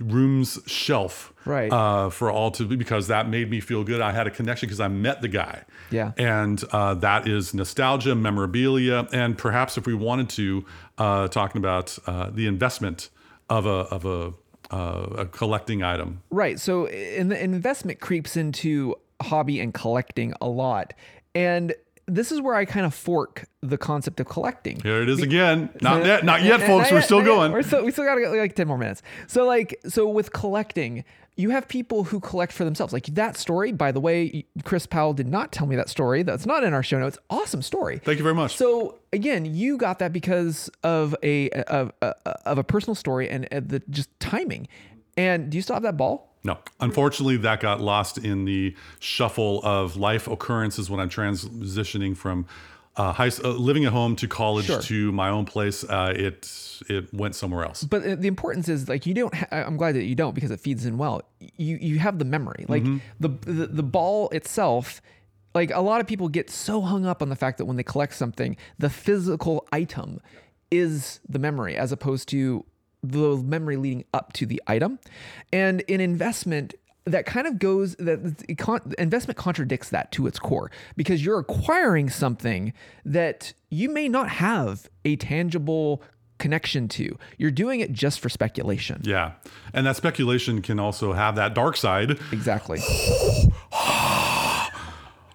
room's 0.00 0.58
shelf 0.66 1.32
right 1.44 1.72
uh, 1.72 2.10
for 2.10 2.30
all 2.30 2.50
to 2.50 2.66
be 2.66 2.76
because 2.76 3.08
that 3.08 3.28
made 3.28 3.50
me 3.50 3.60
feel 3.60 3.84
good 3.84 4.00
i 4.00 4.10
had 4.10 4.26
a 4.26 4.30
connection 4.30 4.66
because 4.66 4.80
i 4.80 4.88
met 4.88 5.20
the 5.20 5.28
guy 5.28 5.62
yeah 5.90 6.12
and 6.16 6.64
uh, 6.72 6.94
that 6.94 7.28
is 7.28 7.54
nostalgia 7.54 8.14
memorabilia 8.14 9.06
and 9.12 9.38
perhaps 9.38 9.76
if 9.78 9.86
we 9.86 9.94
wanted 9.94 10.28
to 10.28 10.64
uh, 10.98 11.28
talking 11.28 11.58
about 11.60 11.96
uh, 12.06 12.30
the 12.30 12.46
investment 12.46 13.10
of 13.48 13.66
a 13.66 13.68
of 13.68 14.04
a 14.04 14.32
uh, 14.72 15.06
a 15.18 15.26
collecting 15.26 15.82
item. 15.82 16.22
Right. 16.30 16.58
So 16.58 16.88
in 16.88 17.28
the 17.28 17.42
investment 17.42 18.00
creeps 18.00 18.36
into 18.36 18.96
hobby 19.20 19.60
and 19.60 19.72
collecting 19.72 20.34
a 20.40 20.48
lot. 20.48 20.94
And 21.34 21.74
this 22.06 22.32
is 22.32 22.40
where 22.40 22.54
I 22.54 22.64
kind 22.64 22.84
of 22.84 22.94
fork 22.94 23.44
the 23.60 23.78
concept 23.78 24.20
of 24.20 24.28
collecting. 24.28 24.80
Here 24.80 25.02
it 25.02 25.08
is 25.08 25.22
again. 25.22 25.70
Not 25.80 26.04
yet, 26.04 26.24
not 26.24 26.42
yet, 26.42 26.60
folks. 26.60 26.90
We're 26.90 27.00
still 27.00 27.22
going. 27.22 27.52
We're 27.52 27.62
still, 27.62 27.84
we 27.84 27.92
still 27.92 28.04
got 28.04 28.18
like 28.36 28.54
ten 28.54 28.66
more 28.66 28.78
minutes. 28.78 29.02
So 29.26 29.46
like, 29.46 29.78
so 29.86 30.08
with 30.08 30.32
collecting, 30.32 31.04
you 31.36 31.50
have 31.50 31.66
people 31.68 32.04
who 32.04 32.20
collect 32.20 32.52
for 32.52 32.64
themselves. 32.64 32.92
Like 32.92 33.06
that 33.06 33.36
story, 33.36 33.72
by 33.72 33.92
the 33.92 34.00
way, 34.00 34.44
Chris 34.64 34.86
Powell 34.86 35.14
did 35.14 35.28
not 35.28 35.52
tell 35.52 35.66
me 35.66 35.76
that 35.76 35.88
story. 35.88 36.22
That's 36.22 36.44
not 36.44 36.64
in 36.64 36.74
our 36.74 36.82
show 36.82 36.98
notes. 36.98 37.18
Awesome 37.30 37.62
story. 37.62 37.98
Thank 37.98 38.18
you 38.18 38.24
very 38.24 38.34
much. 38.34 38.56
So 38.56 38.98
again, 39.12 39.44
you 39.44 39.78
got 39.78 39.98
that 40.00 40.12
because 40.12 40.70
of 40.82 41.14
a 41.22 41.50
of, 41.50 41.92
of 42.00 42.58
a 42.58 42.64
personal 42.64 42.94
story 42.94 43.28
and 43.30 43.46
the 43.50 43.82
just 43.90 44.08
timing. 44.20 44.68
And 45.16 45.50
do 45.50 45.58
you 45.58 45.62
still 45.62 45.74
have 45.74 45.82
that 45.82 45.96
ball? 45.96 46.32
No, 46.44 46.58
unfortunately, 46.80 47.36
that 47.38 47.60
got 47.60 47.80
lost 47.80 48.18
in 48.18 48.44
the 48.44 48.74
shuffle 48.98 49.60
of 49.62 49.96
life 49.96 50.26
occurrences 50.26 50.90
when 50.90 50.98
I'm 50.98 51.08
transitioning 51.08 52.16
from 52.16 52.46
uh, 52.96 53.12
high, 53.12 53.30
uh, 53.44 53.48
living 53.50 53.84
at 53.84 53.92
home 53.92 54.16
to 54.16 54.28
college 54.28 54.66
sure. 54.66 54.80
to 54.82 55.12
my 55.12 55.28
own 55.28 55.44
place. 55.44 55.84
Uh, 55.84 56.12
it 56.14 56.50
it 56.88 57.12
went 57.14 57.34
somewhere 57.34 57.64
else. 57.64 57.84
But 57.84 58.04
uh, 58.04 58.14
the 58.16 58.28
importance 58.28 58.68
is 58.68 58.88
like 58.88 59.06
you 59.06 59.14
don't. 59.14 59.32
Ha- 59.32 59.46
I'm 59.50 59.76
glad 59.76 59.94
that 59.94 60.04
you 60.04 60.14
don't 60.14 60.34
because 60.34 60.50
it 60.50 60.60
feeds 60.60 60.84
in 60.84 60.98
well. 60.98 61.22
You 61.56 61.76
you 61.76 61.98
have 62.00 62.18
the 62.18 62.24
memory. 62.24 62.66
Like 62.68 62.82
mm-hmm. 62.82 62.98
the, 63.20 63.28
the 63.28 63.66
the 63.68 63.82
ball 63.82 64.28
itself. 64.30 65.00
Like 65.54 65.70
a 65.70 65.80
lot 65.80 66.00
of 66.00 66.06
people 66.06 66.30
get 66.30 66.48
so 66.48 66.80
hung 66.80 67.04
up 67.04 67.20
on 67.20 67.28
the 67.28 67.36
fact 67.36 67.58
that 67.58 67.66
when 67.66 67.76
they 67.76 67.82
collect 67.82 68.14
something, 68.14 68.56
the 68.78 68.88
physical 68.88 69.68
item 69.70 70.18
is 70.70 71.20
the 71.28 71.38
memory 71.38 71.76
as 71.76 71.92
opposed 71.92 72.26
to 72.30 72.64
the 73.02 73.36
memory 73.36 73.76
leading 73.76 74.04
up 74.14 74.32
to 74.34 74.46
the 74.46 74.62
item. 74.66 74.98
And 75.52 75.80
in 75.82 76.00
investment, 76.00 76.74
that 77.04 77.26
kind 77.26 77.46
of 77.46 77.58
goes 77.58 77.96
that 77.96 78.44
investment 78.98 79.36
contradicts 79.36 79.90
that 79.90 80.12
to 80.12 80.26
its 80.26 80.38
core 80.38 80.70
because 80.96 81.24
you're 81.24 81.40
acquiring 81.40 82.08
something 82.08 82.72
that 83.04 83.52
you 83.70 83.88
may 83.88 84.08
not 84.08 84.28
have 84.28 84.88
a 85.04 85.16
tangible 85.16 86.02
connection 86.38 86.88
to. 86.88 87.16
You're 87.38 87.50
doing 87.50 87.80
it 87.80 87.92
just 87.92 88.20
for 88.20 88.28
speculation. 88.28 89.00
Yeah. 89.04 89.32
And 89.72 89.86
that 89.86 89.96
speculation 89.96 90.60
can 90.62 90.78
also 90.78 91.12
have 91.12 91.36
that 91.36 91.54
dark 91.54 91.76
side. 91.76 92.18
Exactly. 92.32 92.80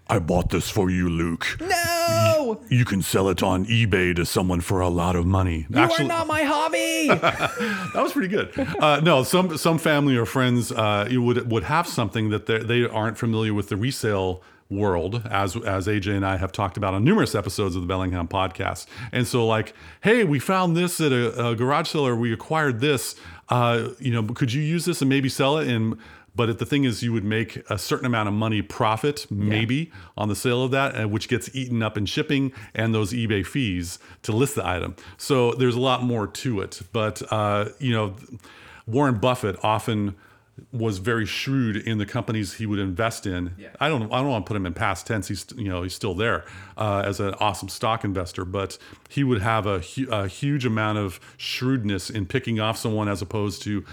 I 0.09 0.19
bought 0.19 0.49
this 0.51 0.69
for 0.69 0.89
you, 0.89 1.09
Luke. 1.09 1.57
No! 2.09 2.61
You, 2.69 2.85
can 2.85 3.01
sell 3.01 3.29
it 3.29 3.43
on 3.43 3.65
eBay 3.65 4.15
to 4.15 4.25
someone 4.25 4.61
for 4.61 4.81
a 4.81 4.89
lot 4.89 5.15
of 5.15 5.25
money. 5.25 5.67
You 5.69 5.77
Actually, 5.79 6.05
are 6.05 6.07
not 6.07 6.27
my 6.27 6.43
hobby. 6.43 7.07
that 7.07 7.91
was 7.95 8.13
pretty 8.13 8.27
good. 8.27 8.57
Uh, 8.57 8.99
no, 9.01 9.23
some 9.23 9.57
some 9.57 9.77
family 9.77 10.15
or 10.15 10.25
friends 10.25 10.71
uh, 10.71 11.07
you 11.09 11.21
would 11.21 11.51
would 11.51 11.63
have 11.63 11.87
something 11.87 12.29
that 12.29 12.45
they 12.45 12.85
aren't 12.85 13.17
familiar 13.17 13.53
with 13.53 13.69
the 13.69 13.77
resale 13.77 14.41
world, 14.69 15.21
as 15.29 15.55
as 15.55 15.87
AJ 15.87 16.15
and 16.15 16.25
I 16.25 16.37
have 16.37 16.51
talked 16.51 16.77
about 16.77 16.93
on 16.93 17.03
numerous 17.03 17.35
episodes 17.35 17.75
of 17.75 17.81
the 17.81 17.87
Bellingham 17.87 18.27
podcast. 18.27 18.85
And 19.11 19.27
so, 19.27 19.45
like, 19.45 19.73
hey, 20.01 20.23
we 20.23 20.39
found 20.39 20.75
this 20.75 20.99
at 20.99 21.11
a, 21.11 21.49
a 21.49 21.55
garage 21.55 21.89
sale, 21.89 22.07
or 22.07 22.15
we 22.15 22.33
acquired 22.33 22.79
this. 22.79 23.15
Uh, 23.49 23.89
you 23.99 24.11
know, 24.11 24.23
could 24.23 24.51
you 24.51 24.61
use 24.61 24.85
this 24.85 25.01
and 25.01 25.09
maybe 25.09 25.29
sell 25.29 25.57
it? 25.57 25.67
And 25.67 25.97
but 26.37 26.59
the 26.59 26.65
thing 26.65 26.83
is, 26.83 27.01
you 27.01 27.11
would 27.11 27.23
make 27.23 27.57
a 27.69 27.79
certain 27.79 28.05
amount 28.05 28.29
of 28.29 28.35
money 28.35 28.61
profit, 28.61 29.25
maybe, 29.31 29.75
yeah. 29.75 29.99
on 30.15 30.29
the 30.29 30.35
sale 30.35 30.63
of 30.63 30.71
that, 30.71 30.95
uh, 30.95 31.07
which 31.07 31.27
gets 31.27 31.53
eaten 31.55 31.81
up 31.81 31.97
in 31.97 32.05
shipping 32.05 32.53
and 32.75 32.93
those 32.93 33.11
eBay 33.11 33.45
fees 33.45 33.97
to 34.21 34.31
list 34.31 34.53
the 34.53 34.65
item. 34.65 34.95
So 35.17 35.53
there's 35.53 35.75
a 35.75 35.79
lot 35.79 36.03
more 36.03 36.27
to 36.27 36.61
it. 36.61 36.81
But, 36.93 37.23
uh, 37.31 37.69
you 37.79 37.91
know, 37.91 38.15
Warren 38.85 39.15
Buffett 39.15 39.57
often 39.63 40.15
was 40.71 40.97
very 40.97 41.25
shrewd 41.25 41.75
in 41.75 41.97
the 41.97 42.05
companies 42.05 42.53
he 42.53 42.65
would 42.65 42.79
invest 42.79 43.25
in. 43.25 43.53
Yeah. 43.57 43.69
I 43.79 43.89
don't 43.89 44.11
I 44.11 44.17
don't 44.17 44.29
want 44.29 44.45
to 44.45 44.47
put 44.47 44.57
him 44.57 44.65
in 44.65 44.73
past 44.73 45.05
tense. 45.05 45.27
He's 45.27 45.45
you 45.55 45.69
know 45.69 45.83
he's 45.83 45.93
still 45.93 46.13
there 46.13 46.45
uh, 46.77 47.03
as 47.05 47.19
an 47.19 47.33
awesome 47.39 47.69
stock 47.69 48.03
investor, 48.03 48.45
but 48.45 48.77
he 49.09 49.23
would 49.23 49.41
have 49.41 49.65
a, 49.65 49.79
hu- 49.79 50.09
a, 50.09 50.27
huge 50.27 50.65
amount 50.65 50.97
of 50.97 51.19
shrewdness 51.37 52.09
in 52.09 52.25
picking 52.25 52.59
off 52.59 52.77
someone 52.77 53.07
as 53.07 53.21
opposed 53.21 53.61
to 53.63 53.85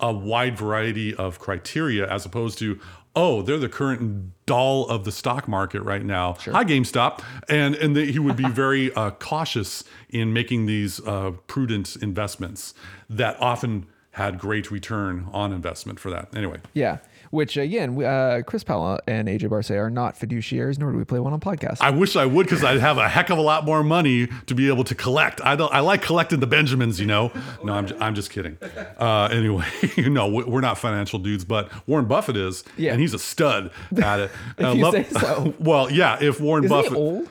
a 0.00 0.12
wide 0.12 0.56
variety 0.56 1.14
of 1.14 1.38
criteria 1.38 2.08
as 2.10 2.26
opposed 2.26 2.58
to 2.58 2.78
oh 3.16 3.42
they're 3.42 3.58
the 3.58 3.68
current 3.68 4.32
doll 4.46 4.86
of 4.88 5.04
the 5.04 5.12
stock 5.12 5.48
market 5.48 5.82
right 5.82 6.04
now. 6.04 6.34
Sure. 6.34 6.52
hi 6.52 6.64
gamestop. 6.64 7.22
And 7.48 7.74
and 7.76 7.96
the, 7.96 8.04
he 8.10 8.18
would 8.18 8.36
be 8.36 8.48
very 8.50 8.92
uh, 8.94 9.10
cautious 9.12 9.84
in 10.08 10.32
making 10.32 10.66
these 10.66 11.00
uh, 11.06 11.32
prudent 11.46 11.96
investments 11.96 12.74
that 13.08 13.40
often 13.40 13.86
had 14.12 14.38
great 14.38 14.70
return 14.70 15.28
on 15.32 15.52
investment 15.52 15.98
for 15.98 16.10
that. 16.10 16.36
Anyway. 16.36 16.58
Yeah 16.72 16.98
which 17.34 17.56
again, 17.56 18.02
uh, 18.02 18.42
Chris 18.46 18.62
Powell 18.62 19.00
and 19.06 19.28
AJ 19.28 19.50
Barce 19.50 19.72
are 19.72 19.90
not 19.90 20.16
fiduciaries, 20.16 20.78
nor 20.78 20.92
do 20.92 20.98
we 20.98 21.04
play 21.04 21.18
one 21.18 21.32
on 21.32 21.40
podcast. 21.40 21.78
I 21.80 21.90
wish 21.90 22.14
I 22.16 22.24
would 22.24 22.46
because 22.46 22.62
I'd 22.62 22.80
have 22.80 22.96
a 22.96 23.08
heck 23.08 23.28
of 23.28 23.38
a 23.38 23.42
lot 23.42 23.64
more 23.64 23.82
money 23.82 24.28
to 24.46 24.54
be 24.54 24.68
able 24.68 24.84
to 24.84 24.94
collect. 24.94 25.40
I 25.44 25.56
don't. 25.56 25.72
I 25.74 25.80
like 25.80 26.00
collecting 26.00 26.40
the 26.40 26.46
Benjamins, 26.46 27.00
you 27.00 27.06
know. 27.06 27.32
No, 27.62 27.74
I'm. 27.74 27.88
I'm 28.00 28.14
just 28.14 28.30
kidding. 28.30 28.56
Uh, 28.98 29.28
anyway, 29.32 29.66
you 29.96 30.08
know, 30.08 30.28
we're 30.28 30.60
not 30.60 30.78
financial 30.78 31.18
dudes, 31.18 31.44
but 31.44 31.70
Warren 31.88 32.06
Buffett 32.06 32.36
is, 32.36 32.62
yeah. 32.76 32.92
and 32.92 33.00
he's 33.00 33.14
a 33.14 33.18
stud 33.18 33.70
at 34.00 34.20
it. 34.20 34.30
if 34.58 34.64
uh, 34.64 34.70
you 34.70 34.82
love, 34.82 34.94
say 34.94 35.04
so. 35.04 35.54
well, 35.58 35.90
yeah. 35.90 36.18
If 36.20 36.40
Warren 36.40 36.64
is 36.64 36.70
Buffett? 36.70 37.28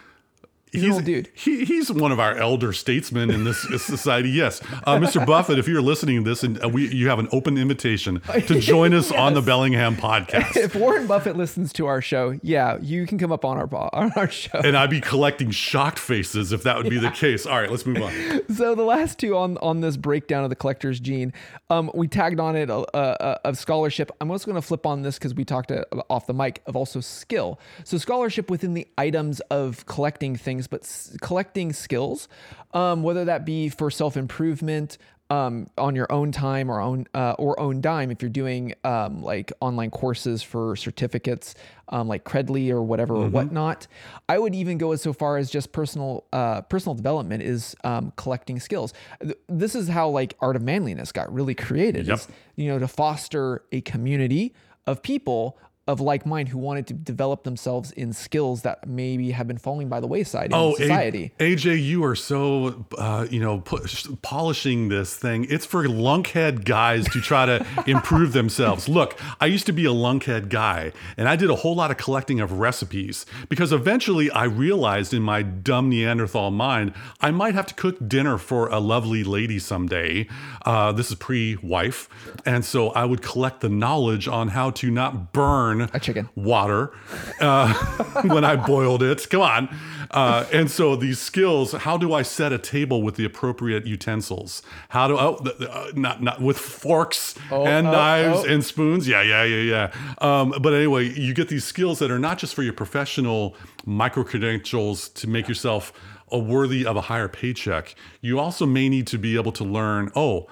He's, 0.74 0.82
he's 0.82 0.90
an 0.90 0.96
old 0.96 1.06
dude. 1.06 1.30
He, 1.36 1.66
he's 1.66 1.92
one 1.92 2.12
of 2.12 2.20
our 2.20 2.36
elder 2.36 2.74
statesmen 2.74 3.30
in 3.30 3.44
this 3.44 3.62
society. 3.62 4.32
Yes, 4.32 4.60
uh, 4.86 4.98
Mr. 4.98 5.24
Buffett, 5.34 5.60
if 5.60 5.68
you're 5.68 5.84
listening 5.84 6.24
to 6.24 6.30
this, 6.32 6.44
and 6.44 6.64
uh, 6.64 6.68
we, 6.68 6.92
you 6.92 7.10
have 7.10 7.20
an 7.20 7.28
open 7.32 7.60
invitation 7.60 8.22
to 8.22 8.60
join 8.60 8.92
us 8.96 9.12
yes. 9.12 9.20
on 9.20 9.36
the 9.36 9.42
Bellingham 9.44 9.96
podcast. 9.96 10.58
If 10.58 10.76
Warren 10.76 11.06
Buffett 11.06 11.38
listens 11.38 11.72
to 11.74 11.86
our 11.86 12.02
show, 12.02 12.40
yeah, 12.42 12.80
you 12.82 13.06
can 13.06 13.20
come 13.20 13.32
up 13.32 13.46
on 13.46 13.58
our 13.58 13.70
on 13.94 14.12
our 14.16 14.28
show. 14.28 14.62
And 14.64 14.76
I'd 14.76 14.90
be 14.90 15.00
collecting 15.00 15.52
shocked 15.52 16.00
faces 16.00 16.52
if 16.52 16.64
that 16.64 16.76
would 16.78 16.90
be 16.90 16.96
yeah. 16.96 17.02
the 17.02 17.12
case. 17.12 17.46
All 17.46 17.62
right, 17.62 17.70
let's 17.70 17.86
move 17.86 18.02
on. 18.02 18.42
So 18.54 18.76
the 18.76 18.84
last 18.84 19.20
two 19.20 19.38
on 19.38 19.58
on 19.60 19.82
this 19.82 19.98
breakdown 19.98 20.44
of 20.44 20.50
the 20.50 20.56
collector's 20.56 21.00
gene, 21.00 21.34
um, 21.70 21.92
we 21.94 22.08
tagged 22.08 22.40
on 22.40 22.56
it 22.56 22.70
uh, 22.70 22.82
uh, 22.94 23.38
of 23.44 23.58
scholarship. 23.58 24.12
I'm 24.22 24.32
also 24.32 24.46
going 24.46 24.62
to 24.62 24.68
flip 24.68 24.86
on 24.86 25.02
this 25.02 25.18
because 25.18 25.34
we 25.34 25.46
talked 25.46 25.72
off 26.10 26.26
the 26.26 26.34
mic 26.34 26.62
of 26.66 26.76
also 26.76 27.00
skill. 27.00 27.60
So 27.84 27.98
scholarship 27.98 28.50
within 28.50 28.74
the 28.74 28.88
items 28.98 29.40
of 29.52 29.86
collecting 29.86 30.36
things 30.36 30.63
things, 30.64 30.68
but 30.68 30.84
s- 30.84 31.16
collecting 31.22 31.74
skills, 31.74 32.28
um, 32.74 33.04
whether 33.04 33.26
that 33.26 33.46
be 33.46 33.70
for 33.70 33.92
self 33.92 34.18
improvement, 34.18 34.98
um, 35.30 35.68
on 35.80 35.96
your 35.96 36.12
own 36.12 36.32
time 36.32 36.70
or 36.70 36.80
own 36.80 37.08
uh, 37.16 37.34
or 37.40 37.60
own 37.60 37.82
dime 37.82 38.12
if 38.12 38.22
you're 38.22 38.30
doing 38.30 38.74
um, 38.84 39.24
like 39.24 39.52
online 39.62 39.90
courses 39.90 40.44
for 40.44 40.76
certificates 40.76 41.56
um, 41.90 42.08
like 42.08 42.24
Credly 42.24 42.70
or 42.70 42.84
whatever 42.84 43.16
or 43.16 43.30
whatnot. 43.30 43.88
I 44.30 44.38
would 44.38 44.54
even 44.54 44.78
go 44.78 44.92
as 44.92 45.02
so 45.02 45.12
far 45.14 45.38
as 45.38 45.50
just 45.50 45.72
personal 45.72 46.26
uh, 46.34 46.62
personal 46.64 46.94
development 46.94 47.42
is 47.42 47.76
um, 47.84 48.12
collecting 48.16 48.60
skills. 48.60 48.94
Th- 49.22 49.38
This 49.48 49.74
is 49.76 49.88
how 49.88 50.10
like 50.10 50.36
Art 50.40 50.56
of 50.56 50.62
Manliness 50.62 51.12
got 51.12 51.34
really 51.34 51.56
created. 51.56 52.06
Yep. 52.06 52.18
Is, 52.18 52.28
you 52.56 52.68
know 52.68 52.78
to 52.78 52.88
foster 52.88 53.64
a 53.72 53.82
community 53.82 54.54
of 54.86 55.02
people 55.02 55.58
of 55.86 56.00
like 56.00 56.26
mind 56.26 56.48
who 56.48 56.58
wanted 56.58 56.88
to 56.88 56.94
develop 56.94 57.44
themselves 57.44 57.92
in 57.92 58.14
skills 58.14 58.62
that 58.62 58.88
maybe 58.88 59.32
have 59.32 59.48
been 59.48 59.58
falling 59.58 59.90
by 59.90 60.00
the 60.00 60.08
wayside 60.08 60.46
in 60.46 60.54
Oh, 60.54 60.76
A- 60.80 61.32
AJ, 61.40 61.84
you 61.84 62.06
are 62.06 62.16
so 62.16 62.86
uh, 62.98 63.28
you 63.30 63.42
know 63.42 63.60
pu- 63.60 63.86
polishing 64.22 64.88
this 64.88 65.16
thing. 65.18 65.46
It's 65.50 65.66
for 65.66 65.84
lunkhead 65.86 66.64
guys 66.64 67.06
to 67.10 67.20
try 67.20 67.46
to 67.46 67.66
improve 67.88 68.32
themselves. 68.32 68.88
Look, 68.88 69.20
I 69.42 69.48
used 69.48 69.66
to 69.66 69.74
be 69.74 69.84
a 69.86 69.90
lunkhead 69.92 70.48
guy, 70.48 70.94
and 71.18 71.28
I 71.28 71.36
did 71.36 71.50
a 71.50 71.56
whole 71.56 71.76
lot 71.76 71.92
of 71.92 71.98
collecting 71.98 72.40
of 72.40 72.54
recipes 72.54 73.26
because 73.50 73.74
eventually 73.74 74.32
I 74.32 74.46
realized 74.46 75.14
in 75.14 75.22
my 75.22 75.42
dumb 75.42 75.90
Neanderthal 75.90 76.52
mind 76.52 76.94
I 77.20 77.32
might 77.32 77.56
have 77.56 77.66
to 77.68 77.74
cook 77.74 77.98
dinner 78.08 78.38
for 78.38 78.70
a 78.70 78.80
lovely 78.80 79.26
lady 79.26 79.60
someday. 79.60 80.28
Uh, 80.66 80.94
this 80.94 81.10
is 81.10 81.16
pre-wife, 81.16 82.08
and 82.46 82.64
so 82.64 82.90
I 82.92 83.04
would 83.04 83.22
collect 83.22 83.60
the 83.60 83.70
knowledge 83.70 84.30
on 84.30 84.50
how 84.50 84.70
to 84.72 84.90
not 84.90 85.34
burn 85.34 85.73
A 85.82 86.00
chicken. 86.00 86.30
water 86.36 86.92
uh, 87.40 87.74
when 88.26 88.44
I 88.44 88.56
boiled 88.56 89.04
it. 89.04 89.30
Come 89.30 89.42
on. 89.42 89.76
Uh, 90.12 90.46
and 90.54 90.70
so 90.70 90.96
these 90.96 91.20
skills, 91.20 91.72
how 91.72 91.98
do 91.98 92.14
I 92.14 92.22
set 92.22 92.54
a 92.54 92.60
table 92.60 93.02
with 93.02 93.16
the 93.16 93.26
appropriate 93.26 93.88
utensils? 93.88 94.62
How 94.90 95.08
do 95.08 95.18
oh, 95.18 95.40
the, 95.42 95.72
uh, 95.72 95.92
not 95.96 96.22
not 96.22 96.42
with 96.42 96.58
forks 96.58 97.36
and 97.52 97.88
oh, 97.88 97.92
knives 97.92 98.40
oh. 98.40 98.46
and 98.46 98.64
spoons? 98.64 99.08
Yeah, 99.08 99.24
yeah, 99.24 99.44
yeah, 99.44 99.92
yeah. 99.92 99.94
Um, 100.20 100.54
but 100.62 100.74
anyway, 100.74 101.10
you 101.10 101.34
get 101.34 101.50
these 101.50 101.66
skills 101.66 102.00
that 102.00 102.12
are 102.12 102.20
not 102.20 102.38
just 102.38 102.54
for 102.54 102.62
your 102.62 102.74
professional 102.74 103.56
micro 103.86 104.24
credentials 104.24 105.10
to 105.10 105.28
make 105.28 105.48
yourself 105.48 105.92
a 106.32 106.38
worthy 106.38 106.86
of 106.86 106.96
a 106.96 107.02
higher 107.02 107.28
paycheck. 107.28 107.96
You 108.22 108.40
also 108.40 108.66
may 108.66 108.90
need 108.90 109.08
to 109.08 109.18
be 109.18 109.36
able 109.36 109.52
to 109.54 109.64
learn. 109.64 110.12
Oh, 110.16 110.48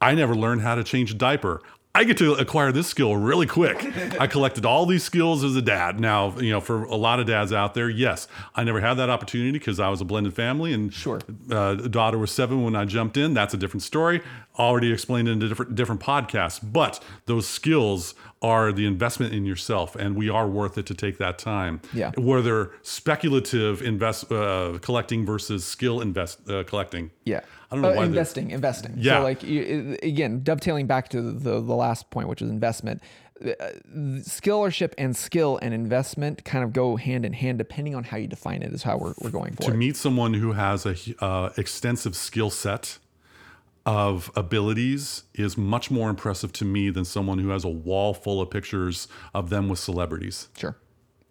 I 0.00 0.14
never 0.14 0.34
learned 0.34 0.60
how 0.60 0.74
to 0.74 0.84
change 0.84 1.10
a 1.10 1.14
diaper. 1.14 1.62
I 1.96 2.04
get 2.04 2.18
to 2.18 2.34
acquire 2.34 2.72
this 2.72 2.86
skill 2.88 3.16
really 3.16 3.46
quick. 3.46 3.82
I 4.20 4.26
collected 4.26 4.66
all 4.66 4.84
these 4.84 5.02
skills 5.02 5.42
as 5.42 5.56
a 5.56 5.62
dad. 5.62 5.98
Now, 5.98 6.36
you 6.38 6.50
know, 6.50 6.60
for 6.60 6.84
a 6.84 6.94
lot 6.94 7.20
of 7.20 7.26
dads 7.26 7.54
out 7.54 7.72
there, 7.72 7.88
yes, 7.88 8.28
I 8.54 8.64
never 8.64 8.82
had 8.82 8.94
that 8.94 9.08
opportunity 9.08 9.52
because 9.52 9.80
I 9.80 9.88
was 9.88 10.02
a 10.02 10.04
blended 10.04 10.34
family 10.34 10.74
and 10.74 10.92
Sure. 10.92 11.20
uh, 11.50 11.74
daughter 11.76 12.18
was 12.18 12.30
seven 12.30 12.62
when 12.62 12.76
I 12.76 12.84
jumped 12.84 13.16
in. 13.16 13.32
That's 13.32 13.54
a 13.54 13.56
different 13.56 13.82
story. 13.82 14.20
Already 14.58 14.92
explained 14.92 15.26
in 15.28 15.42
a 15.42 15.48
different 15.48 15.74
different 15.74 16.02
podcasts. 16.02 16.60
But 16.62 17.02
those 17.24 17.48
skills 17.48 18.14
are 18.42 18.70
the 18.72 18.86
investment 18.86 19.32
in 19.32 19.44
yourself, 19.46 19.96
and 19.96 20.14
we 20.16 20.28
are 20.28 20.46
worth 20.46 20.76
it 20.78 20.86
to 20.86 20.94
take 20.94 21.16
that 21.18 21.38
time. 21.38 21.80
Yeah. 21.94 22.12
Whether 22.18 22.72
speculative 22.82 23.80
invest 23.82 24.30
uh, 24.30 24.78
collecting 24.82 25.24
versus 25.26 25.64
skill 25.64 26.00
invest 26.00 26.48
uh, 26.50 26.62
collecting. 26.64 27.10
Yeah. 27.24 27.40
I 27.70 27.74
don't 27.74 27.82
know 27.82 27.90
Uh, 27.92 27.96
why 27.96 28.04
investing, 28.04 28.50
investing. 28.50 28.94
Yeah. 28.98 29.18
So 29.18 29.22
like 29.24 29.42
you, 29.42 29.96
again, 30.02 30.42
dovetailing 30.42 30.86
back 30.86 31.08
to 31.10 31.22
the 31.22 31.60
the 31.60 31.74
last 31.74 32.10
point, 32.10 32.28
which 32.28 32.42
is 32.42 32.50
investment. 32.50 33.02
uh, 33.44 33.52
Skillership 34.20 34.92
and 34.98 35.16
skill 35.16 35.58
and 35.62 35.74
investment 35.74 36.44
kind 36.44 36.64
of 36.64 36.72
go 36.72 36.96
hand 36.96 37.24
in 37.24 37.32
hand, 37.32 37.58
depending 37.58 37.94
on 37.94 38.04
how 38.04 38.16
you 38.16 38.26
define 38.26 38.62
it. 38.62 38.72
Is 38.72 38.82
how 38.82 38.96
we're, 38.98 39.14
we're 39.20 39.30
going 39.30 39.52
for 39.54 39.62
to 39.62 39.70
it. 39.72 39.76
meet 39.76 39.96
someone 39.96 40.34
who 40.34 40.52
has 40.52 40.86
a 40.86 40.94
uh, 41.24 41.50
extensive 41.56 42.14
skill 42.16 42.50
set 42.50 42.98
of 43.86 44.32
abilities 44.34 45.22
is 45.34 45.56
much 45.56 45.90
more 45.92 46.10
impressive 46.10 46.52
to 46.52 46.64
me 46.64 46.90
than 46.90 47.04
someone 47.04 47.38
who 47.38 47.50
has 47.50 47.64
a 47.64 47.68
wall 47.68 48.12
full 48.12 48.40
of 48.40 48.50
pictures 48.50 49.06
of 49.32 49.48
them 49.48 49.68
with 49.68 49.78
celebrities. 49.78 50.48
Sure. 50.58 50.76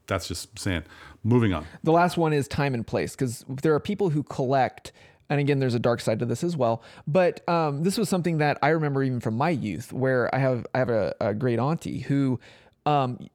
That's 0.08 0.28
just 0.28 0.58
saying. 0.58 0.84
Moving 1.24 1.54
on. 1.54 1.66
The 1.84 1.92
last 1.92 2.18
one 2.18 2.32
is 2.32 2.48
time 2.48 2.74
and 2.74 2.88
place 2.88 3.14
because 3.14 3.44
there 3.50 3.74
are 3.74 3.80
people 3.80 4.10
who 4.10 4.24
collect, 4.24 4.94
and 5.30 5.40
again, 5.40 5.60
there's 5.60 5.74
a 5.74 5.80
dark 5.80 6.00
side 6.00 6.20
to 6.20 6.26
this 6.26 6.44
as 6.44 6.56
well. 6.56 6.82
But 7.06 7.48
um, 7.50 7.84
this 7.84 7.98
was 7.98 8.08
something 8.08 8.38
that 8.38 8.58
I 8.62 8.70
remember 8.70 9.04
even 9.04 9.20
from 9.20 9.36
my 9.36 9.50
youth, 9.50 9.92
where 9.92 10.34
I 10.34 10.38
have 10.38 10.66
I 10.74 10.80
have 10.80 10.90
a, 10.90 11.14
a 11.20 11.34
great 11.34 11.60
auntie 11.60 12.00
who 12.00 12.40
um, 12.86 13.28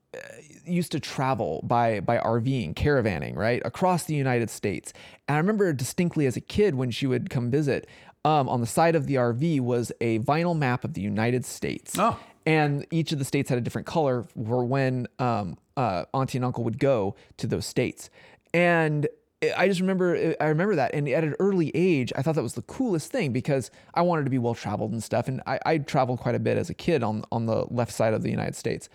used 0.65 0.93
to 0.93 1.01
travel 1.01 1.61
by 1.65 2.01
by 2.01 2.19
RVing, 2.19 2.75
caravanning, 2.75 3.37
right 3.37 3.61
across 3.65 4.05
the 4.05 4.15
United 4.15 4.49
States. 4.49 4.93
And 5.29 5.35
I 5.35 5.39
remember 5.39 5.73
distinctly 5.73 6.27
as 6.27 6.37
a 6.37 6.41
kid 6.41 6.77
when 6.77 6.91
she 6.91 7.07
would 7.07 7.29
come 7.29 7.51
visit. 7.51 7.87
Um, 8.25 8.49
on 8.51 8.61
the 8.61 8.67
side 8.67 8.97
of 8.97 9.07
the 9.07 9.15
RV 9.15 9.61
was 9.61 9.93
a 10.01 10.19
vinyl 10.19 10.57
map 10.57 10.85
of 10.85 10.93
the 10.93 11.01
United 11.01 11.47
States 11.47 11.95
Oh. 11.99 12.19
and 12.45 12.87
each 12.91 13.13
of 13.13 13.19
the 13.19 13.25
states 13.25 13.49
had 13.49 13.57
a 13.57 13.63
different 13.63 13.87
color 13.87 14.25
for 14.47 14.63
when 14.65 15.07
um, 15.19 15.57
uh, 15.77 16.05
auntie 16.13 16.37
and 16.37 16.45
uncle 16.45 16.63
would 16.65 16.79
go 16.79 17.15
to 17.39 17.47
those 17.47 17.65
states. 17.65 18.11
And 18.53 19.09
I 19.57 19.69
just 19.69 19.81
remember, 19.81 20.35
I 20.39 20.45
remember 20.49 20.75
that. 20.75 20.93
And 20.95 21.09
at 21.09 21.25
an 21.25 21.35
early 21.41 21.71
age, 21.75 22.13
I 22.15 22.21
thought 22.21 22.35
that 22.35 22.43
was 22.43 22.53
the 22.55 22.63
coolest 22.63 23.11
thing 23.11 23.33
because 23.33 23.71
I 23.95 24.03
wanted 24.03 24.25
to 24.25 24.31
be 24.31 24.37
well 24.37 24.55
traveled 24.55 24.93
and 24.93 25.03
stuff. 25.03 25.27
And 25.27 25.41
I, 25.47 25.59
I 25.65 25.79
traveled 25.79 26.19
quite 26.21 26.35
a 26.35 26.39
bit 26.39 26.59
as 26.59 26.69
a 26.69 26.75
kid 26.75 27.03
on 27.03 27.25
on 27.33 27.47
the 27.47 27.65
left 27.71 27.91
side 27.93 28.13
of 28.13 28.23
the 28.23 28.29
United 28.31 28.55
States. 28.55 28.91